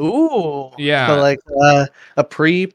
[0.00, 0.70] Ooh.
[0.78, 1.06] Yeah.
[1.08, 2.72] So like uh, a pre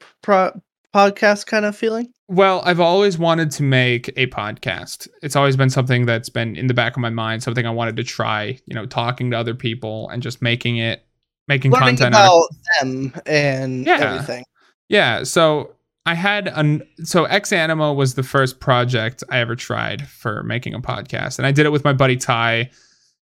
[0.93, 2.11] podcast kind of feeling.
[2.27, 5.07] Well, I've always wanted to make a podcast.
[5.21, 7.97] It's always been something that's been in the back of my mind, something I wanted
[7.97, 11.05] to try, you know, talking to other people and just making it
[11.47, 14.13] making Learning content out of- about them and Yeah.
[14.13, 14.43] everything.
[14.89, 15.71] Yeah, so
[16.05, 20.73] I had an so X Animo was the first project I ever tried for making
[20.73, 21.37] a podcast.
[21.37, 22.71] And I did it with my buddy Ty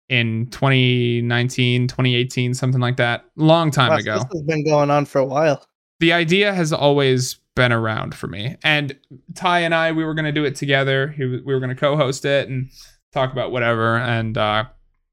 [0.09, 3.25] in 2019, 2018, something like that.
[3.37, 4.15] Long time Wow, ago.
[4.15, 5.67] This has been going on for a while.
[6.01, 8.57] the idea has always been around for me.
[8.65, 8.99] And
[9.37, 11.09] Ty and I, we were going to do it together.
[11.09, 12.71] He, we were going to co-host it, and
[13.13, 13.97] talk about whatever.
[13.97, 14.65] And uh,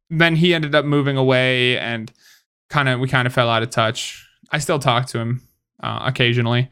[0.10, 2.12] then he ended up moving away, and
[2.70, 4.28] kind of we kind of fell out of touch.
[4.52, 5.42] I still talk to him
[5.84, 6.70] uh, occasionally.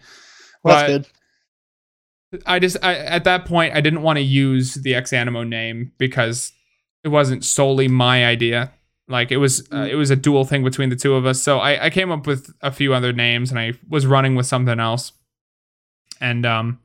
[0.70, 1.08] But- that's
[2.32, 2.44] good.
[2.46, 6.52] I just I, at that point I didn't want to use the Xanimo name because
[7.04, 8.72] it wasn't solely my idea.
[9.08, 11.42] Like it was uh, it was a dual thing between the two of us.
[11.42, 14.46] So I, I came up with a few other names and I was running with
[14.46, 15.12] something else.
[16.22, 16.80] And um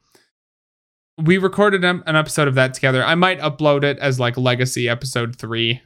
[1.18, 3.04] we recorded an episode of that together.
[3.04, 5.80] I might upload it as like legacy episode 3.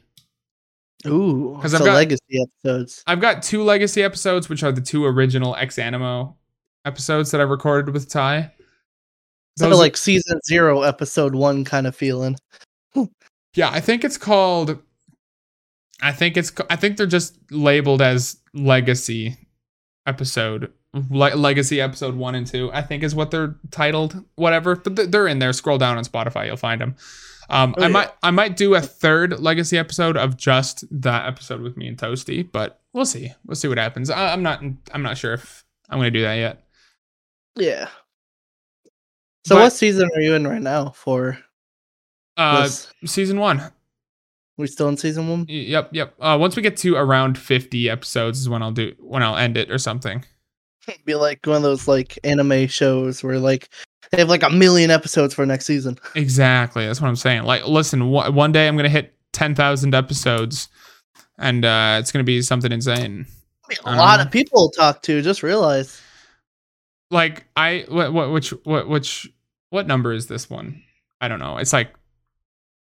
[1.07, 3.03] Ooh, because I've got- legacy episodes.
[3.05, 6.35] I've got two legacy episodes which are the two original Xanimo
[6.85, 8.51] episodes that I recorded with Ty.
[9.57, 12.35] So Those- like season zero, episode one kind of feeling.
[13.55, 14.79] Yeah, I think it's called.
[16.01, 16.51] I think it's.
[16.69, 19.35] I think they're just labeled as legacy
[20.05, 22.69] episode, Le- legacy episode one and two.
[22.71, 24.23] I think is what they're titled.
[24.35, 25.51] Whatever, but th- they're in there.
[25.51, 26.95] Scroll down on Spotify, you'll find them.
[27.49, 27.91] Um, Oh, I yeah.
[27.91, 28.09] might.
[28.23, 32.49] I might do a third legacy episode of just that episode with me and Toasty,
[32.49, 33.33] but we'll see.
[33.45, 34.09] We'll see what happens.
[34.11, 34.61] I, I'm not.
[34.93, 36.63] I'm not sure if I'm gonna do that yet.
[37.59, 37.87] Yeah.
[39.45, 40.89] So But- what season are you in right now?
[40.91, 41.37] For
[42.37, 42.87] Uh, this?
[43.05, 43.61] season one.
[44.57, 45.45] we're still in season one?
[45.47, 46.13] Yep, yep.
[46.19, 49.55] Uh, once we get to around 50 episodes is when I'll do when I'll end
[49.57, 50.25] it or something.
[51.05, 53.69] Be like one of those like anime shows where like
[54.11, 55.97] they have like a million episodes for next season.
[56.15, 56.85] Exactly.
[56.85, 57.43] That's what I'm saying.
[57.43, 60.67] Like, listen, wh- one day I'm gonna hit 10,000 episodes,
[61.37, 63.27] and uh, it's gonna be something insane.
[63.85, 64.23] A lot know.
[64.25, 65.21] of people talk to.
[65.21, 66.01] Just realize.
[67.11, 69.27] Like, I what what which what which
[69.69, 70.83] what number is this one?
[71.21, 71.57] I don't know.
[71.57, 71.93] It's like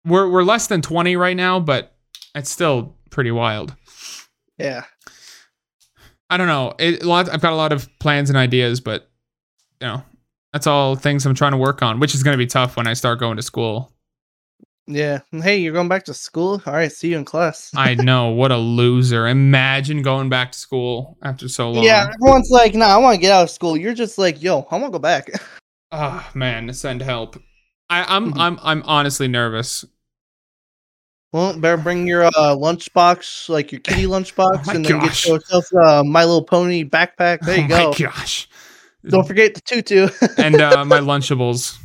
[0.04, 1.94] we're we're less than 20 right now, but
[2.34, 3.74] it's still pretty wild.
[4.58, 4.84] Yeah.
[6.30, 6.74] I don't know.
[6.78, 7.28] It, a lot.
[7.28, 9.10] I've got a lot of plans and ideas, but
[9.80, 10.02] you know,
[10.52, 12.94] that's all things I'm trying to work on, which is gonna be tough when I
[12.94, 13.93] start going to school.
[14.86, 15.20] Yeah.
[15.32, 16.60] Hey, you're going back to school?
[16.66, 17.70] All right, see you in class.
[17.74, 19.26] I know what a loser.
[19.28, 21.84] Imagine going back to school after so long.
[21.84, 23.76] Yeah, everyone's like, nah, I want to get out of school.
[23.76, 25.30] You're just like, yo, I want to go back.
[25.92, 27.40] Oh man, send help.
[27.88, 28.38] I, I'm Mhm.
[28.40, 29.84] I'm I'm honestly nervous.
[31.32, 35.24] Well, better bring your uh, lunchbox, like your kitty lunchbox, Oh and then gosh.
[35.24, 37.40] get yourself a My Little Pony backpack.
[37.40, 37.90] There you oh go.
[37.90, 38.48] my gosh.
[39.08, 40.08] Don't forget the tutu.
[40.38, 41.78] and uh, my Lunchables.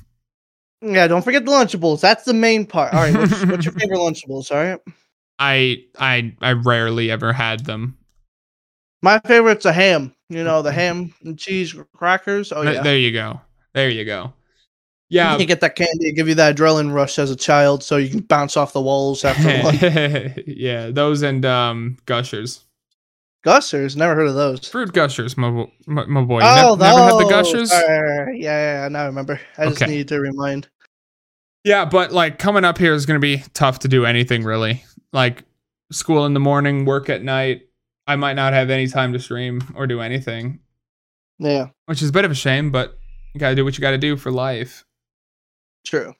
[0.82, 2.02] Yeah, don't forget the Lunchables.
[2.02, 2.94] That's the main part.
[2.94, 4.52] All right, what's, what's your favorite Lunchables?
[4.52, 4.80] All right,
[5.40, 7.98] I I I rarely ever had them.
[9.02, 10.14] my favorite's a ham.
[10.30, 12.52] You know, the ham and cheese crackers.
[12.52, 13.42] Oh yeah, There you go.
[13.74, 14.34] There you go.
[15.12, 15.38] Yeah.
[15.40, 18.20] you get that candy, give you that adrenaline rush as a child, so you can
[18.20, 19.82] bounce off the walls after lunch.
[20.48, 22.64] yeah, those and um gushers.
[23.44, 24.68] Gushers, never heard of those.
[24.68, 26.42] Fruit gushers, my, bo- my, my boy.
[26.44, 27.72] Oh, nev- never had the gushers?
[27.72, 29.40] All right, all right, Yeah, yeah, yeah, now I remember.
[29.58, 29.92] I just Okay.
[29.92, 30.68] needed to remind.
[31.64, 34.84] Yeah, but like coming up here is going to be tough to do anything really.
[35.14, 35.44] Like
[35.92, 37.62] school in the morning, work at night.
[38.08, 40.60] I might not have any time to stream or do anything,
[41.38, 42.98] Yeah, which is a bit of a shame, but
[43.34, 44.84] you got to do what you got to do for life.
[45.86, 46.14] true.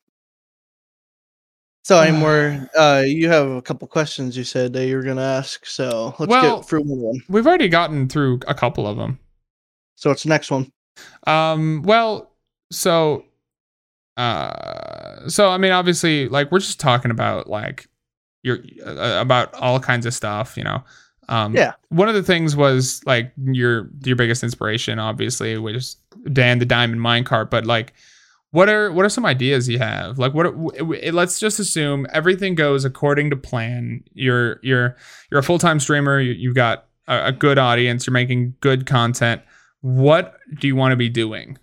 [1.84, 2.70] So, any more?
[2.78, 5.66] Uh, you have a couple questions you said that you were gonna ask.
[5.66, 7.22] So let's Well- get through one.
[7.30, 9.20] We've already gotten through a couple of them.
[9.96, 10.72] So what's the next one?
[11.28, 12.32] Um, well,
[12.72, 13.26] so,
[14.18, 17.88] uh, so I mean, obviously, like we're just talking about like
[18.44, 20.84] your uh, about all kinds of stuff, you know.
[21.30, 21.74] Um, Yeah.
[21.90, 25.96] One of the things was like your your biggest inspiration, obviously, was
[26.34, 27.50] Dan the Diamond Minecart.
[27.50, 27.94] But like,
[28.52, 30.18] what are what are some ideas you have?
[30.18, 30.48] Like, what?
[30.48, 34.04] Are, let's just assume everything goes according to plan.
[34.14, 34.96] You're you're
[35.30, 36.20] you're a full time streamer.
[36.20, 38.08] You, you've got a, a good audience.
[38.08, 39.42] You're making good content.
[39.82, 41.58] What do you want to be doing?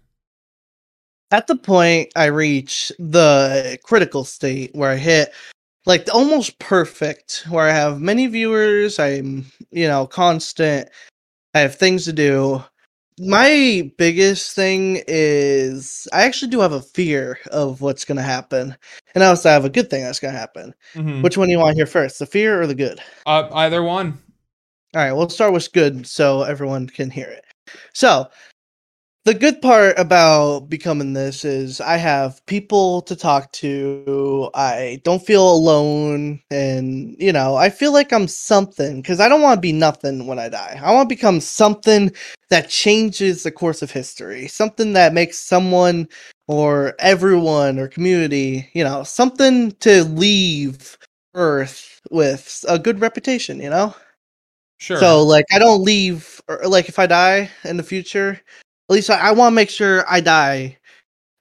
[1.32, 5.32] At the point I reach the critical state where I hit
[5.86, 10.88] like almost perfect, where I have many viewers, I'm you know constant,
[11.52, 12.62] I have things to do.
[13.18, 18.76] My biggest thing is I actually do have a fear of what's gonna happen,
[19.14, 20.74] and I also have a good thing that's gonna happen.
[21.22, 23.00] Which one do you want to hear first, the fear or the good?
[23.24, 24.18] Uh, either one.
[24.94, 27.44] All right, we'll start with good so everyone can hear it.
[27.94, 28.28] So,
[29.26, 34.48] the good part about becoming this is I have people to talk to.
[34.54, 36.40] I don't feel alone.
[36.52, 40.28] And, you know, I feel like I'm something because I don't want to be nothing
[40.28, 40.80] when I die.
[40.80, 42.12] I want to become something
[42.50, 46.06] that changes the course of history, something that makes someone
[46.46, 50.96] or everyone or community, you know, something to leave
[51.34, 53.92] Earth with a good reputation, you know?
[54.78, 54.98] Sure.
[54.98, 58.40] So like I don't leave or like if I die in the future,
[58.88, 60.78] at least I, I want to make sure I die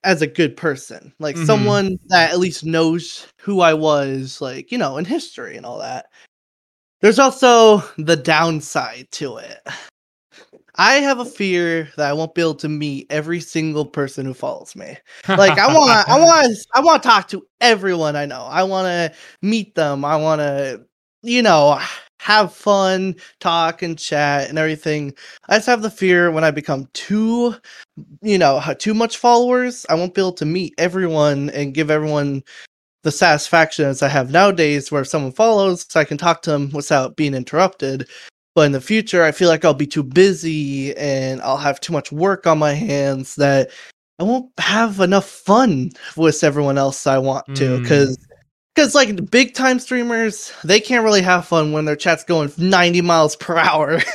[0.04, 1.46] as a good person, like Mhm.
[1.46, 5.80] someone that at least knows who I was, like you know, in history and all
[5.80, 6.08] that.
[7.02, 9.60] There's also the downside to it.
[10.78, 14.34] I have a fear that I won't be able to meet every single person who
[14.34, 14.98] follows me.
[15.30, 18.44] Like I want, I want, I want to talk to everyone I know.
[18.44, 20.04] I want to meet them.
[20.04, 20.84] I want to,
[21.24, 21.80] you know,
[22.26, 25.14] have fun, talk and chat and everything.
[25.48, 27.56] I just have the fear when I become too,
[28.24, 32.44] you know, too much followers, I won't be able to meet everyone and give everyone
[33.04, 36.72] the satisfaction as I have nowadays, where if someone follows, I can talk to them
[36.72, 38.10] without being interrupted.
[38.56, 41.94] But in the future, I feel like I'll be too busy and I'll have too
[41.94, 43.70] much work on my hands that
[44.18, 48.18] I won't have enough fun with everyone else I want to Mm.
[48.76, 53.02] Because like big time streamers they can't really have fun when their chat's going 90
[53.02, 54.00] miles per hour.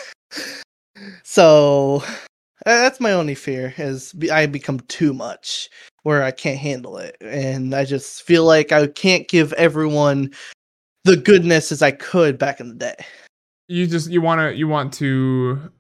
[1.23, 2.03] So
[2.67, 5.71] that's my only fear is i become too much
[6.03, 7.17] where i can't handle it.
[7.21, 10.33] And i just feel like i can't give everyone
[11.05, 12.97] the goodness as i could back in the day.
[13.69, 15.71] You just you want to you want to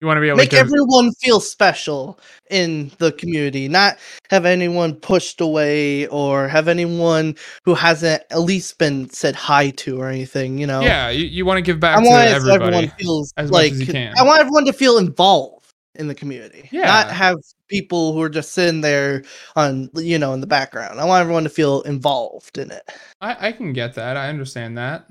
[0.00, 2.18] you want to be able make to make everyone feel special
[2.50, 3.96] in the community not
[4.30, 7.34] have anyone pushed away or have anyone
[7.64, 10.80] who hasn't at least been said hi to or anything you know?
[10.80, 13.32] Yeah you, you want to give back i to want it so everybody everyone feels
[13.36, 14.14] as much like as you can.
[14.18, 16.84] i want everyone to feel involved in the community Yeah.
[16.86, 17.36] not have
[17.68, 19.24] people who are just sitting there
[19.56, 21.00] on you know in the background.
[21.00, 22.82] I want everyone to feel involved in it.
[23.20, 25.08] I, I can get that i understand that.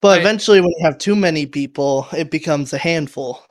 [0.00, 3.42] But I- eventually when you have too many people it becomes a handful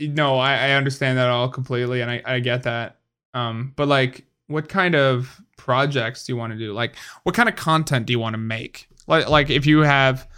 [0.00, 2.98] no I, I understand that all completely and I, I get that.
[3.32, 6.72] Um but like what kind of projects do you want to do?
[6.72, 8.88] Like what kind of content do you want to make?
[9.06, 10.28] Like like if you have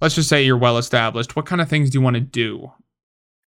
[0.00, 2.70] let's just say you're well established what kind of things do you want to do?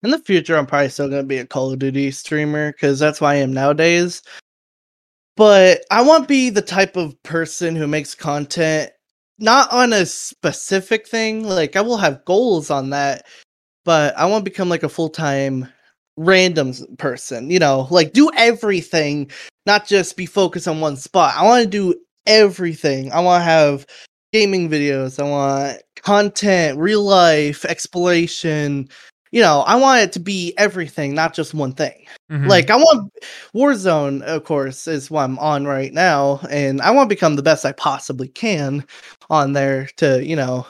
[0.04, 3.00] In the future i'm probably still going to be a call of duty streamer because
[3.00, 4.22] that's why i am nowadays.
[5.36, 8.92] But i want to be the type of person who makes content
[9.40, 13.26] not on a specific thing like i will have goals on that
[13.86, 15.68] but i want to become like a full-time
[16.18, 19.30] random person you know like do everything
[19.66, 23.46] not just be focused on one spot i want to do everything i want to
[23.46, 23.86] have
[24.34, 28.88] gaming videos i want content real life exploration
[29.32, 32.06] you know, I want it to be everything, not just one thing.
[32.32, 32.48] Mhm.
[32.48, 33.12] Like I want
[33.56, 37.44] Warzone, of course, is what I'm on right now, and I want to become the
[37.44, 38.86] best I possibly can
[39.30, 40.66] on there to, you know,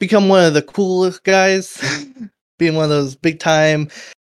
[0.00, 1.82] become one of the coolest guys,
[2.58, 3.88] being one of those big time,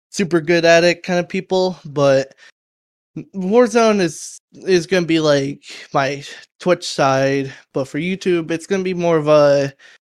[0.09, 1.77] super good at it kind of people.
[1.85, 2.35] But
[3.35, 5.63] Warzone is is gonna be like
[5.93, 6.23] my
[6.59, 9.73] Twitch side, but for YouTube, it's gonna be more of a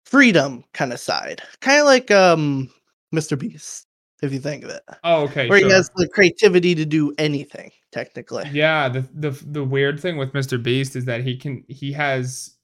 [0.05, 2.71] freedom kind of side, kind of like um
[3.15, 3.39] Mr.
[3.39, 3.87] Beast,
[4.23, 5.69] if you think of it, oh okay where sure.
[5.69, 8.49] he has the creativity to do anything technically.
[8.53, 10.63] Yeah, the the the weird thing with Mr.
[10.63, 12.55] Beast is that he can he has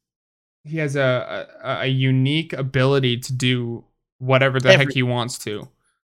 [0.64, 3.84] he has a a, a unique ability to do
[4.22, 5.68] whatever the heck he wants to,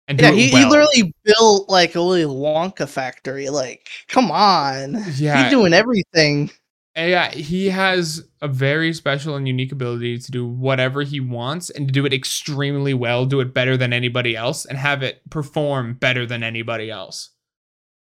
[0.07, 3.49] and Yeah, he, he literally built like a Willy Wonka factory.
[3.49, 5.43] Like, come on, Yeah.
[5.43, 6.51] he's doing everything.
[6.95, 11.87] Yeah, he has a very special and unique ability to do whatever he wants and
[11.87, 15.95] to do it extremely well, do it better than anybody else, and have it perform
[15.95, 17.31] better than anybody else.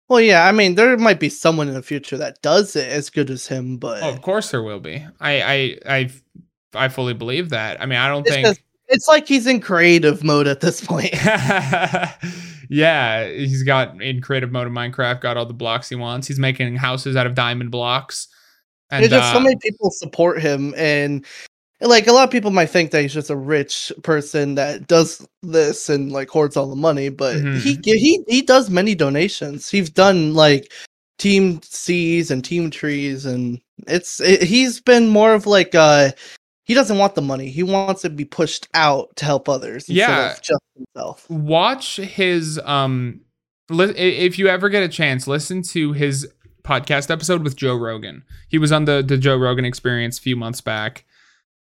[0.10, 3.10] Well, yeah, I mean, there might be someone in the future that does it as
[3.10, 5.06] good as him, but Oh, of course there will be.
[5.22, 6.10] I I I
[6.74, 7.82] I fully believe that.
[7.82, 8.62] I mean, I don't It's think
[8.94, 11.14] it's like he's in creative mode at this point.
[12.70, 16.28] yeah, he's got in creative mode of Minecraft, got all the blocks he wants.
[16.28, 18.28] He's making houses out of diamond blocks.
[18.92, 21.26] And just so uh, many people support him, and
[21.82, 25.28] like a lot of people might think that he's just a rich person that does
[25.42, 27.58] this and like hoards all the money, but Mhm.
[27.60, 29.70] he he he does many donations.
[29.70, 30.72] He's done like
[31.18, 36.12] team Seas and team trees, and it's it, he's been more of like uh
[36.64, 37.50] he doesn't want the money.
[37.50, 40.32] He wants to be pushed out to help others instead Yeah.
[40.32, 41.30] of just himself.
[41.30, 43.22] watch his um
[43.70, 46.28] li- if you ever get a chance listen to his
[46.64, 50.36] podcast episode with joe rogan he was on the the joe rogan experience a few
[50.36, 51.04] months back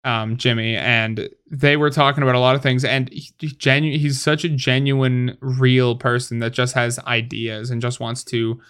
[0.04, 3.96] um jimmy and they were talking about a lot of things and he, he genu-
[3.98, 8.60] he's such a genuine real person that just has ideas and just wants to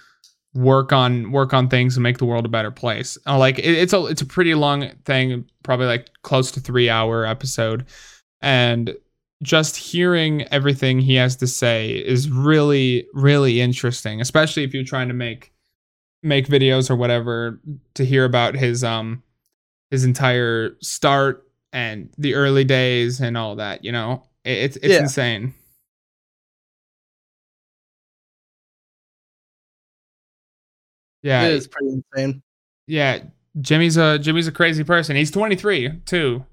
[0.59, 3.17] work on work on things and make the world a better place.
[3.27, 6.91] Uh, like it, it's a it's a pretty long thing probably like close to three
[6.91, 7.87] hour episode.
[8.41, 8.95] And
[9.43, 15.07] just hearing everything he has to say is really really interesting especially if you're trying
[15.07, 15.53] to make
[16.25, 17.61] make videos or whatever
[17.95, 19.23] to hear about his um
[19.93, 24.25] his entire start and the early days and all that you know?
[24.45, 25.01] It- it's it's Yeah.
[25.03, 25.55] insane
[31.23, 32.43] Yeah, it is pretty insane.
[32.87, 33.21] yeah.
[33.61, 35.17] Jimmy's a Jimmy's a crazy person.
[35.17, 36.45] He's 23 too.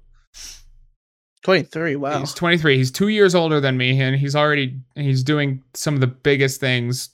[1.44, 1.94] 23.
[1.96, 2.18] Wow.
[2.18, 2.76] He's 23.
[2.76, 6.58] He's two years older than me, and he's already he's doing some of the biggest
[6.60, 7.10] things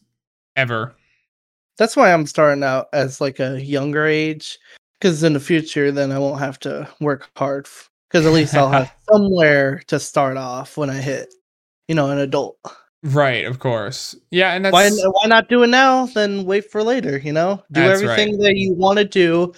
[0.57, 0.95] ever.
[1.77, 4.59] That's why I'm starting out as like a younger age,
[4.99, 7.69] because in the future, then I won't have to work hard.
[8.09, 11.33] Because at least I'll have somewhere to start off when I hit,
[11.89, 12.57] you know, an adult.
[13.03, 14.15] Right, of course.
[14.31, 16.07] Yeah, and that's Why why not do it now?
[16.07, 17.19] Then wait for later.
[17.19, 19.53] You know, do That's everything that you want to do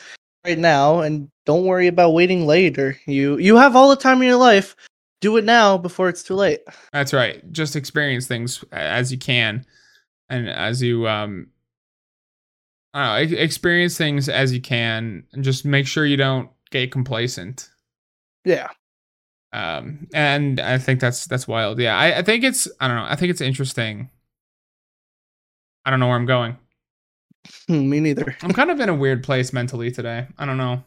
[0.47, 2.99] right now, and don't worry about waiting later.
[3.07, 4.75] You you have all the time in your life.
[5.21, 6.61] Do it now before it's too late.
[6.93, 7.51] That's right.
[7.53, 9.67] Just experience things as you can,
[10.31, 11.49] and as you um,
[12.95, 16.93] I don't know, experience things as you can, and just make sure you don't get
[16.93, 17.69] complacent.
[18.45, 18.69] Yeah.
[19.55, 21.79] Um, and I think that's that's wild.
[21.79, 23.07] Yeah, I, I think it's I don't know.
[23.09, 24.11] I think it's interesting.
[25.85, 26.57] I don't know where I'm going.
[27.69, 28.37] Me neither.
[28.43, 30.27] I'm kind of in a weird place mentally today.
[30.39, 30.83] I don't know.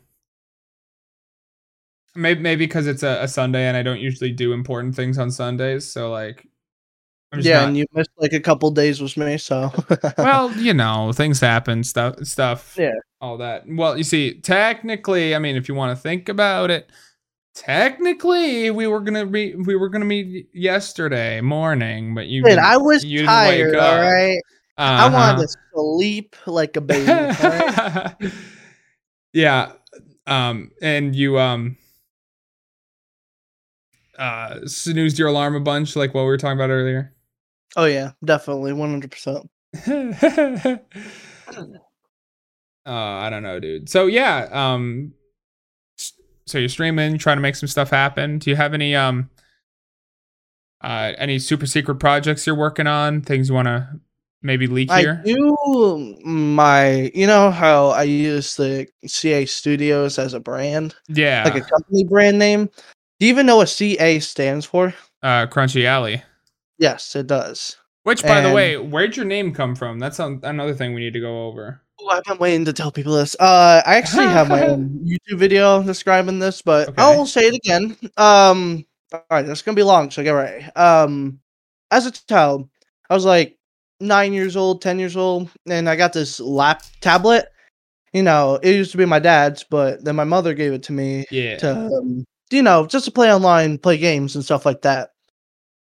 [2.16, 5.30] Maybe maybe because it's a, a Sunday and I don't usually do important things on
[5.32, 5.86] Sundays.
[5.86, 6.48] So like,
[7.38, 9.72] Yeah, not- and you missed like a couple days with me, so
[10.18, 12.94] well, you know, things happen, stuff, stuff, Yeah.
[13.22, 13.64] all that.
[13.68, 16.90] Well, you see, technically, I mean, if you want to think about it,
[17.58, 22.78] technically, we were gonna be, we were gonna meet yesterday morning, but you, Dude, I
[22.78, 23.76] was you tired.
[23.76, 24.02] All right?
[24.02, 24.40] right,
[24.78, 25.42] I wanted Uh-huh.
[25.44, 27.10] to sleep like a baby.
[27.10, 28.18] all right?
[29.34, 29.72] yeah,
[30.28, 31.78] um, and you um,
[34.18, 37.14] uh, snoozed your alarm a bunch, like what we were talking about earlier.
[37.76, 39.50] Oh yeah, definitely, one hundred percent.
[39.88, 40.80] uh,
[42.86, 43.90] I don't know, dude.
[43.90, 45.14] So yeah, um,
[46.48, 48.40] so you're streaming, trying to make some stuff happen.
[48.40, 49.30] Do you have any um,
[50.82, 53.22] uh, any super secret projects you're working on?
[53.22, 53.88] Things you want to
[54.42, 55.22] maybe leak I here?
[55.26, 61.56] do my, you know how I use the CA Studios as a brand, Yeah, like
[61.56, 62.68] a company brand name.
[63.20, 64.94] Do you even know what CA stands for?
[65.24, 66.22] uh, Crunchy Alley.
[66.78, 67.76] Yes, it does.
[68.04, 70.00] Which, by the way, where'd your name come from?
[70.00, 71.82] That's another thing we need to go over.
[72.00, 73.36] Oh, I've been waiting to tell people this.
[73.40, 77.02] Uh, I actually have my own YouTube video describing this, but Okay.
[77.02, 77.98] I'll say it again.
[78.18, 80.66] Um, all right, that's gonna be long, so get ready.
[80.76, 81.40] Um,
[81.92, 82.70] as a child,
[83.10, 83.58] I was like
[84.00, 87.48] nine years old, ten years old, and I got this lap tablet.
[88.14, 90.94] You know, it used to be my dad's, but then my mother gave it to
[90.94, 91.58] me Yeah.
[91.58, 95.12] to, um, you know, just to play online, play games and stuff like that.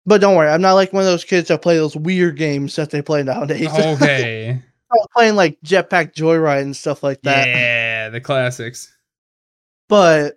[0.07, 2.77] But don't worry, I'm not like one of those kids that play those weird games
[2.77, 3.69] that they play nowadays.
[3.79, 4.63] okay.
[4.91, 7.49] I was playing like Jetpack Joyride and stuff like that.
[7.49, 8.95] yeah, the classics.
[9.89, 10.37] But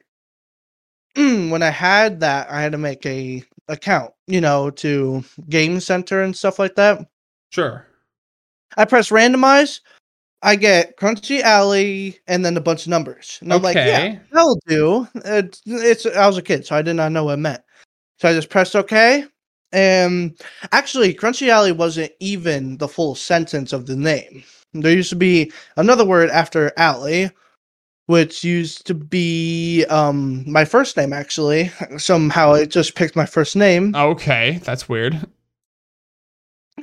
[1.15, 5.79] mm, when I had that, I had to make a account, you know, to Game
[5.79, 6.99] Center and stuff like that.
[7.51, 7.85] Sure.
[8.77, 9.81] I press randomize,
[10.41, 13.37] I get Crunchy Alley and then a bunch of numbers.
[13.41, 14.19] And I'm like, yeah, Okay.
[14.31, 15.07] that'll do.
[15.15, 17.61] It's, it's I was a kid, so I did not know what it meant.
[18.19, 19.25] So I just pressed OK.
[19.73, 20.37] And
[20.71, 24.43] actually, Crunchy Alley wasn't even the full sentence of the name.
[24.73, 27.29] There used to be another word after Alley,
[28.07, 31.71] which used to be um my first name actually.
[31.97, 33.93] Somehow it just picked my first name.
[33.95, 35.19] Okay, that's weird.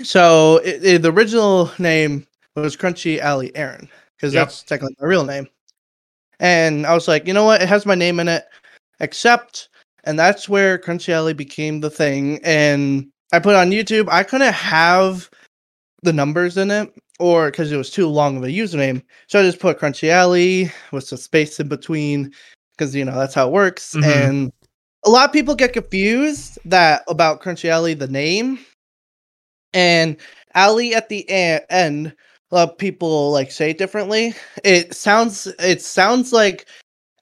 [0.03, 2.27] So it, it- the original name
[2.57, 4.47] was Crunchy Alley Aaron because Yep.
[4.47, 5.49] that's technically my real name.
[6.41, 7.63] And I was like, you know what?
[7.63, 8.45] It has my name in it,
[9.01, 9.68] except,
[10.09, 12.41] and that's where Crunchy Alley became the thing.
[12.43, 14.09] And I put it on YouTube.
[14.11, 15.29] I couldn't have
[16.03, 16.91] the numbers in it,
[17.21, 19.03] or because it was too long of a username.
[19.27, 22.33] So I just put Crunchy Alley with some space in between,
[22.73, 23.95] because you know that's how it works.
[23.95, 24.05] Mhm.
[24.05, 24.53] And
[25.05, 28.59] a lot of people get confused that about Crunchy Alley, the name,
[29.75, 30.17] and
[30.55, 32.15] Alley at the e- end.
[32.51, 34.35] A lot of people like say it differently.
[34.65, 36.67] It sounds it sounds like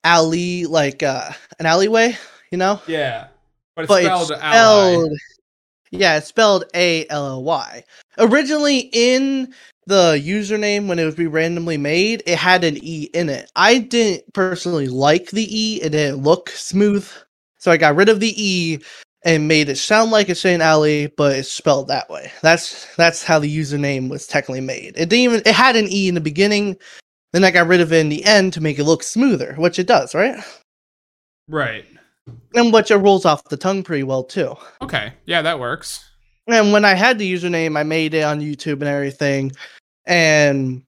[0.04, 2.16] alley, like uh, an alleyway,
[2.50, 3.28] you know, Yeah.
[3.74, 5.12] But it's but spelled, it's spelled
[5.90, 7.84] yeah, it's spelled A L L Y.
[8.18, 9.52] Originally in
[9.86, 13.50] the username when it would be randomly made, it had an E in it.
[13.54, 17.08] I didn't personally like the E, it didn't look smooth.
[17.58, 18.80] So I got rid of the E
[19.24, 22.32] and made it sound like it's saying alley, but it's spelled that way.
[22.42, 24.94] That's that's how the username was technically made.
[24.96, 26.76] It didn't even it had an E in the beginning,
[27.32, 29.78] then I got rid of it in the end to make it look smoother, which
[29.78, 30.42] it does, right?
[31.48, 31.86] Right.
[32.54, 34.54] And which it rolls off the tongue pretty well too.
[34.82, 35.12] Okay.
[35.26, 36.04] Yeah, that works.
[36.48, 39.52] And when I had the username, I made it on YouTube and everything.
[40.06, 40.82] And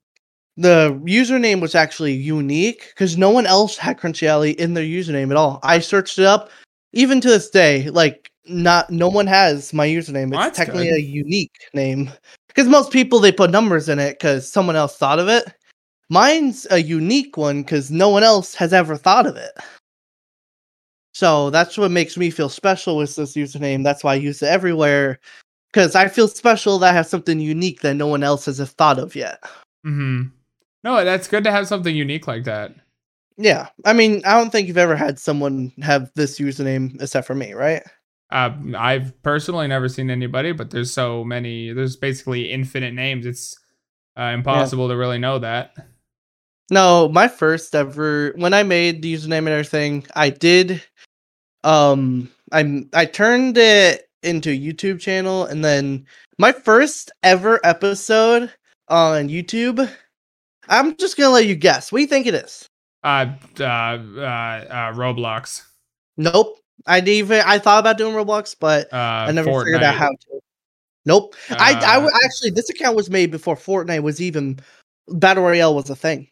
[0.57, 5.30] the username was actually unique because no one else had Crunchy Alley in their username
[5.30, 5.61] at all.
[5.62, 6.51] I searched it up.
[6.93, 10.28] Even to this day, like not no one has my username.
[10.28, 10.95] It's Well, technically good.
[10.97, 12.11] a unique name.
[12.49, 15.53] Because most people they put numbers in it because someone else thought of it.
[16.09, 19.53] mine's a unique one because no one else has ever thought of it.
[21.18, 23.82] So that's what makes me feel special with this username.
[23.82, 25.18] That's why I use it everywhere
[25.72, 29.00] because I feel special that I have something unique that no one else has thought
[29.00, 29.42] of yet.
[29.82, 30.26] hmm
[30.84, 32.72] No, that's good to have something unique like that.
[33.36, 37.34] Yeah, I mean, I don't think you've ever had someone have this username except for
[37.34, 37.82] me, right?
[38.30, 41.72] Uh, I've personally never seen anybody, but there's so many.
[41.72, 43.26] There's basically infinite names.
[43.26, 43.58] It's
[44.16, 45.74] uh, impossible to really know that.
[46.70, 50.80] No, my first ever when I made the username and everything, I did
[51.64, 56.06] um i'm I turned it into a YouTube channel and then
[56.38, 58.52] my first ever episode
[58.88, 59.88] on YouTube
[60.68, 61.90] I'm just going to let you guess.
[61.90, 62.68] What do you think it is?
[63.02, 63.26] Uh,
[63.59, 65.62] uh, uh, uh Roblox.
[66.16, 66.59] Nope.
[66.86, 68.96] I didn't even I thought about doing Roblox, but Uh,
[69.28, 69.64] I never Fortnite.
[69.64, 70.40] figured out how to.
[71.06, 71.34] Nope.
[71.50, 74.59] I I Uh, actually this account was made before Fortnite was even
[75.09, 76.28] Battle Royale was a thing.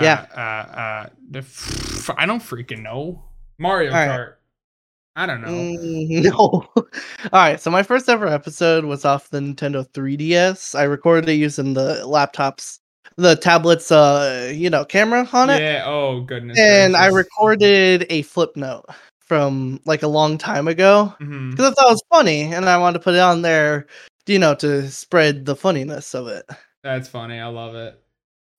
[0.00, 0.26] yeah.
[0.34, 3.24] Uh, uh, uh, the f- I don't freaking know.
[3.60, 4.18] Mario All right.
[4.18, 4.32] Kart.
[5.16, 5.48] I don't know.
[5.48, 6.38] Mm, no.
[6.38, 6.84] All
[7.32, 7.60] right.
[7.60, 10.74] So my first ever episode was off the Nintendo 3DS.
[10.78, 12.78] I recorded it using the laptops,
[13.16, 15.84] the tablets, uh, you know, camera on it, Yeah.
[15.86, 16.58] Oh goodness.
[16.58, 18.84] and I recorded a Flipnote
[19.20, 22.98] from like a long time ago because I thought it was funny, and I wanted
[22.98, 23.86] to put it on there,
[24.26, 26.48] you know, to spread the funniness of it.
[26.82, 27.38] That's funny.
[27.38, 28.00] I love it.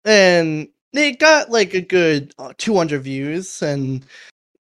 [0.05, 4.05] and it got like a good uh, 200 views and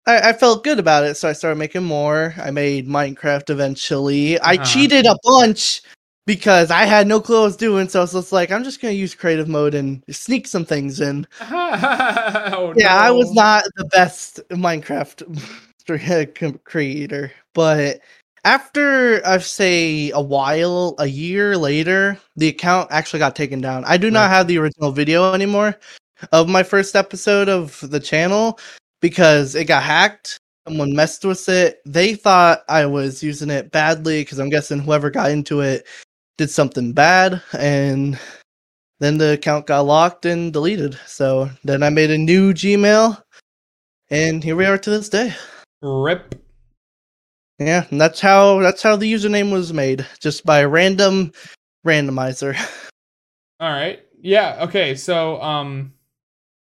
[0.07, 2.33] I, I felt good about it so i started making more.
[2.41, 4.39] I made minecraft eventually.
[4.41, 4.63] I Uh-huh.
[4.65, 5.81] cheated a bunch
[6.27, 8.63] because i had no clue what I was doing so i was just like i'm
[8.63, 11.25] just gonna use creative mode and sneak some things in.
[12.53, 15.23] Oh, yeah i was not the best minecraft
[16.63, 17.99] creator but
[18.45, 23.83] after i say a while a year later the account actually got taken down.
[23.85, 24.13] I do Right.
[24.13, 25.75] not have the original video anymore
[26.31, 28.59] of my first episode of the channel
[29.01, 30.37] because it got hacked
[30.67, 35.09] someone messed with it they thought i was using it badly because i'm guessing whoever
[35.09, 35.85] got into it
[36.37, 38.19] did something bad and
[38.99, 43.21] then the account got locked and deleted so then i made a new gmail
[44.09, 45.33] and here we are to this day
[45.81, 46.35] Rip.
[47.59, 51.31] yeah and that's how that's how the username was made just by a random
[51.85, 52.55] randomizer
[53.61, 54.03] All right.
[54.19, 54.57] Yeah.
[54.61, 54.95] Okay.
[54.95, 55.93] So, um,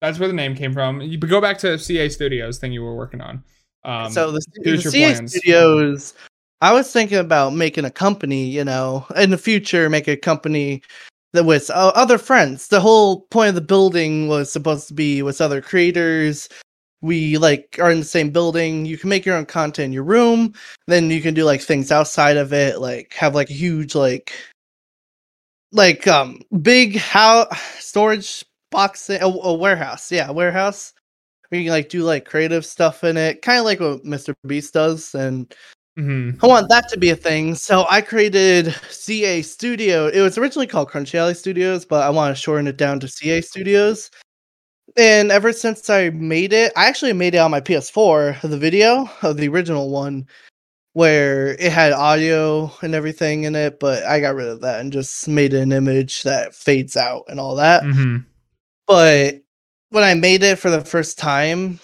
[0.01, 0.99] that's where the name came from.
[1.01, 3.43] You go back to CA Studios thing you were working on.
[3.83, 5.35] Um, so the, the CA plans.
[5.35, 6.13] Studios,
[6.61, 10.81] I was thinking about making a company, you know, in the future, make a company
[11.33, 12.67] that with uh, other friends.
[12.67, 16.49] The whole point of the building was supposed to be with other creators.
[17.01, 18.85] We like are in the same building.
[18.85, 20.53] You can make your own content in your room.
[20.87, 24.33] Then you can do like things outside of it, like have like a huge like
[25.71, 27.47] like um big how
[27.79, 30.93] storage box a, a warehouse yeah warehouse
[31.49, 34.33] where you can like do like creative stuff in it kind of like what mr
[34.47, 35.53] beast does and
[35.99, 36.41] mhm.
[36.41, 40.65] i want that to be a thing so i created ca studio it was originally
[40.65, 44.09] called crunchy alley studios but i want to shorten it down to ca studios
[44.97, 49.09] and ever since i made it i actually made it on my ps4 the video
[49.21, 50.25] of the original one
[50.93, 54.91] where it had audio and everything in it but i got rid of that and
[54.91, 58.25] just made an image that fades out and all that Mhm.
[58.91, 59.41] But
[59.91, 61.79] when I made it for the first time,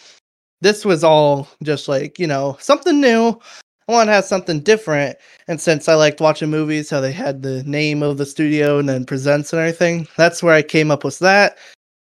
[0.62, 3.40] this was all just like, you know, something new.
[3.88, 5.18] I want to have something different.
[5.48, 8.90] And since I liked watching movies, how they had the name of the studio and
[8.90, 11.58] then presents and everything, that's where I came up with that.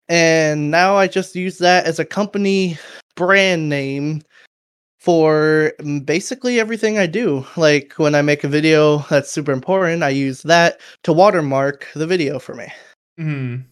[0.10, 2.78] And now I just use that as a company
[3.15, 4.22] brand name
[4.99, 7.45] for mm, basically everything I do.
[7.57, 12.07] Like when I make a video that's super important, I use that to watermark the
[12.07, 12.68] video for me.
[13.20, 13.65] Mhm.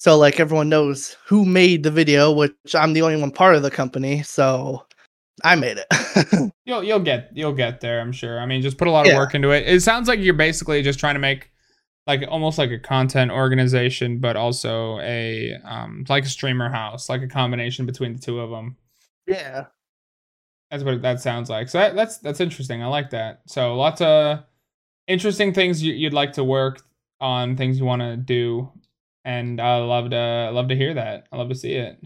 [0.00, 3.62] So like everyone knows who made the video, which I'm the only one part of
[3.62, 4.86] the company, so
[5.44, 6.52] I made it.
[6.64, 8.00] You'll you'll get you'll get there.
[8.00, 8.40] I'm sure.
[8.40, 9.18] I mean, just put a lot of Yeah.
[9.18, 9.68] work into it.
[9.68, 11.50] It sounds like you're basically just trying to make
[12.06, 17.20] like almost like a content organization, but also a um like a streamer house, like
[17.22, 18.76] a combination between the two of them.
[19.26, 19.66] yeah.
[20.70, 21.68] That's what that sounds like.
[21.68, 22.82] So that, that's that's interesting.
[22.82, 23.42] I like that.
[23.46, 24.44] So lots of
[25.08, 26.80] interesting things you, you'd like to work
[27.20, 28.70] on, things you want to do,
[29.24, 31.26] and I love to love to hear that.
[31.32, 32.00] I love to see it.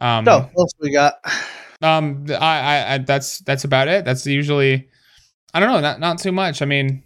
[0.00, 1.14] Um, So what else we got?
[1.82, 4.04] um, I, I, I, that's that's about it.
[4.04, 4.88] That's usually,
[5.54, 6.62] I don't know, not not too much.
[6.62, 7.02] I mean,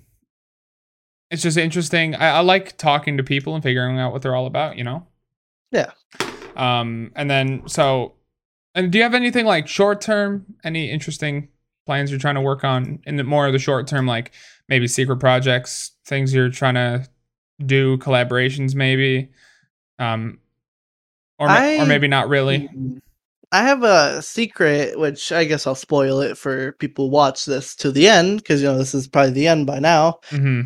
[1.31, 2.15] it's just interesting.
[2.15, 4.79] I, I like talking to people and figuring out what they're all about.
[4.79, 5.07] You know.
[5.73, 5.91] Yeah.
[6.57, 8.15] Um, and then so,
[8.77, 10.47] and do you have anything like short term?
[10.63, 11.49] Any interesting
[11.87, 14.33] plans you're trying to work on in the more of the short term, like
[14.69, 17.07] maybe secret projects, things you're trying to
[17.65, 19.31] do, collaborations, maybe,
[19.99, 20.39] um,
[21.39, 22.69] or ma- or maybe not really.
[23.53, 27.77] I have a secret, which I guess I'll spoil it for people who watch this
[27.77, 30.21] to the end, because you know this is probably the end by now.
[30.31, 30.63] hmm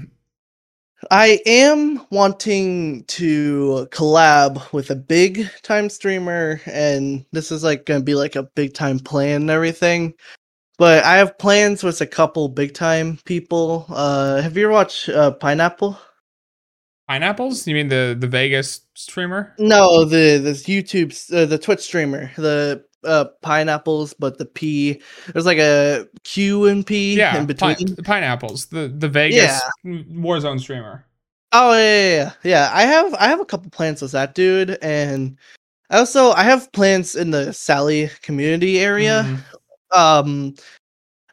[1.12, 8.02] I am wanting to collab with a big time streamer, and this is like gonna
[8.02, 10.14] be like a big time plan and everything.
[10.78, 13.84] But I have plans with a couple big time people.
[13.88, 15.98] Uh, have you ever watched uh, Pineapple?
[17.08, 17.66] Pineapples?
[17.66, 19.54] You mean the the Vegas streamer?
[19.58, 25.00] No, the this YouTube, uh, the Twitch streamer, the uh pineapples, but the P
[25.32, 27.96] there's like a Q and P Yeah, in between.
[27.96, 28.66] pineapples.
[28.66, 31.06] The the Vegas Warzone streamer.
[31.52, 32.70] Oh yeah, yeah, yeah, yeah.
[32.72, 35.38] I have I have a couple plans with that dude, and
[35.90, 39.24] I also I have plans in the Sally community area.
[39.26, 39.38] Mhm.
[39.92, 40.54] Um,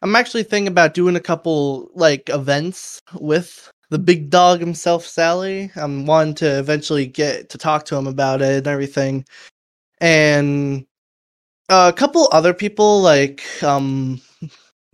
[0.01, 5.71] I'm actually thinking about doing a couple like events with the big dog himself, Sally.
[5.75, 9.25] I'm wanting to eventually get to talk to him about it and everything,
[10.01, 10.85] and
[11.69, 14.21] a couple other people like um,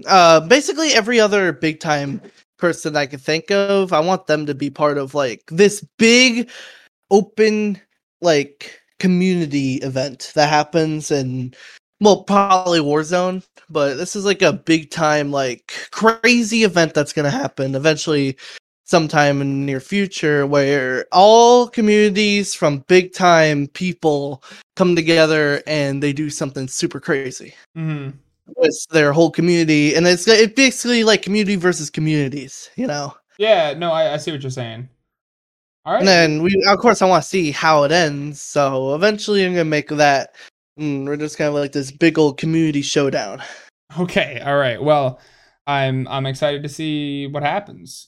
[0.07, 2.21] uh, basically every other big time
[2.57, 3.93] person I can think of.
[3.93, 6.49] I want them to be part of like this big
[7.09, 7.81] open
[8.21, 11.53] like community event that happens in
[12.01, 17.29] well probably Warzone, but this is like a big time like crazy event that's gonna
[17.29, 18.37] happen eventually
[18.85, 24.43] sometime in the near future where all communities from big time people
[24.75, 28.13] come together and they do something super crazy Mhm.
[28.57, 33.73] with their whole community and it's it's basically like community versus communities you know Yeah,
[33.73, 34.89] no, I, I see what you're saying.
[35.85, 35.99] All right.
[35.99, 39.53] and then we of course i want to see how it ends so eventually i'm
[39.53, 40.35] gonna make that
[40.80, 43.41] mm, we're just kind of like this big old community showdown
[43.99, 44.39] okay.
[44.39, 44.81] All right.
[44.81, 45.19] Well,
[45.68, 48.07] I'm I'm excited to see what happens.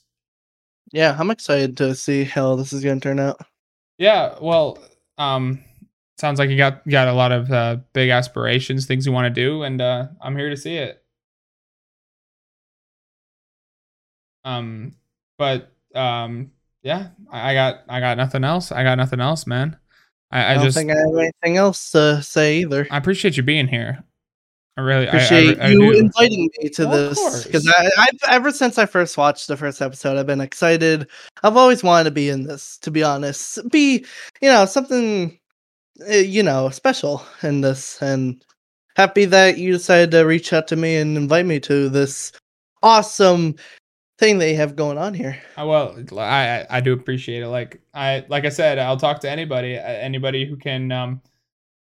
[0.91, 3.39] yeah i'm excited to see how this is gonna turn out
[3.97, 4.35] Yeah.
[4.41, 4.77] Well,
[5.17, 5.63] um,
[6.17, 9.33] sounds like you got you got a lot of uh, big aspirations, things you want
[9.33, 11.03] to do, and uh, I'm here to see it.
[14.45, 14.93] Um,
[15.37, 18.71] but um, yeah, I, I got I got nothing else.
[18.71, 19.77] I got nothing else, man.
[20.33, 23.37] I, i, I, don't just think i have anything else to say either I appreciate
[23.37, 24.03] you being here.
[24.75, 27.67] I really I- I, appreciate I, you inviting me to Well, this because.
[27.67, 31.07] I, I've ever since I first watched the first episode, I've been excited.
[31.43, 33.69] I've always wanted to be in this, to be honest.
[33.69, 34.05] Be
[34.41, 35.37] you know something,
[36.09, 38.43] uh, you know, special in this, and
[38.95, 42.31] happy that you decided to reach out to me and invite me to this
[42.81, 43.55] awesome
[44.23, 45.41] thing you have going on here.
[45.57, 47.47] Well, I I- do appreciate it.
[47.49, 51.21] Like I like I said, I'll talk to anybody, anybody who can um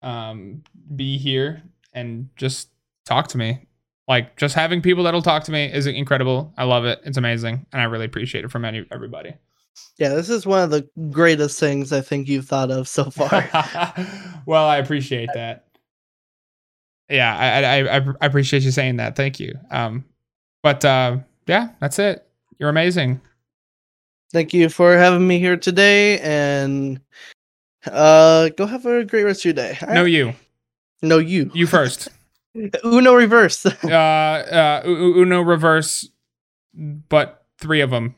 [0.02, 0.64] um
[0.96, 1.64] be here
[1.94, 2.70] and just
[3.06, 3.68] talk to me.
[4.08, 6.54] Like just having people that'll talk to me is incredible.
[6.58, 7.02] I love it.
[7.06, 9.34] It's amazing, and I really appreciate it from any everybody.
[9.98, 13.50] Yeah, this is one of the greatest things I think you've thought of so far.
[14.46, 15.66] well, I appreciate that.
[17.10, 19.16] Yeah, I, I I I appreciate you saying that.
[19.16, 19.54] Thank you.
[19.72, 20.06] Um,
[20.62, 21.18] but uh,
[21.48, 22.26] yeah, that's it.
[22.60, 23.20] You're amazing.
[24.32, 27.00] Thank you for having me here today, and
[27.86, 29.78] uh, go have a great rest of your day.
[29.82, 30.12] all No, right?
[30.12, 30.34] you.
[31.02, 31.52] no, you.
[31.54, 32.10] You first.
[32.86, 33.66] Uno reverse.
[33.84, 36.10] uh, uh, Uno reverse,
[36.74, 38.16] but three of them.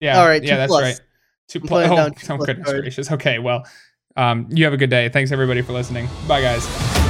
[0.00, 0.20] Yeah.
[0.20, 0.82] All right, Yeah, two that's plus.
[0.82, 1.00] right.
[1.48, 1.90] 2 I'm plus.
[1.90, 2.80] Oh, down two oh plus goodness card.
[2.82, 3.12] gracious.
[3.12, 3.66] Okay, well,
[4.16, 5.08] um, you have a good day.
[5.08, 6.08] Thanks everybody for listening.
[6.28, 7.09] Bye, guys.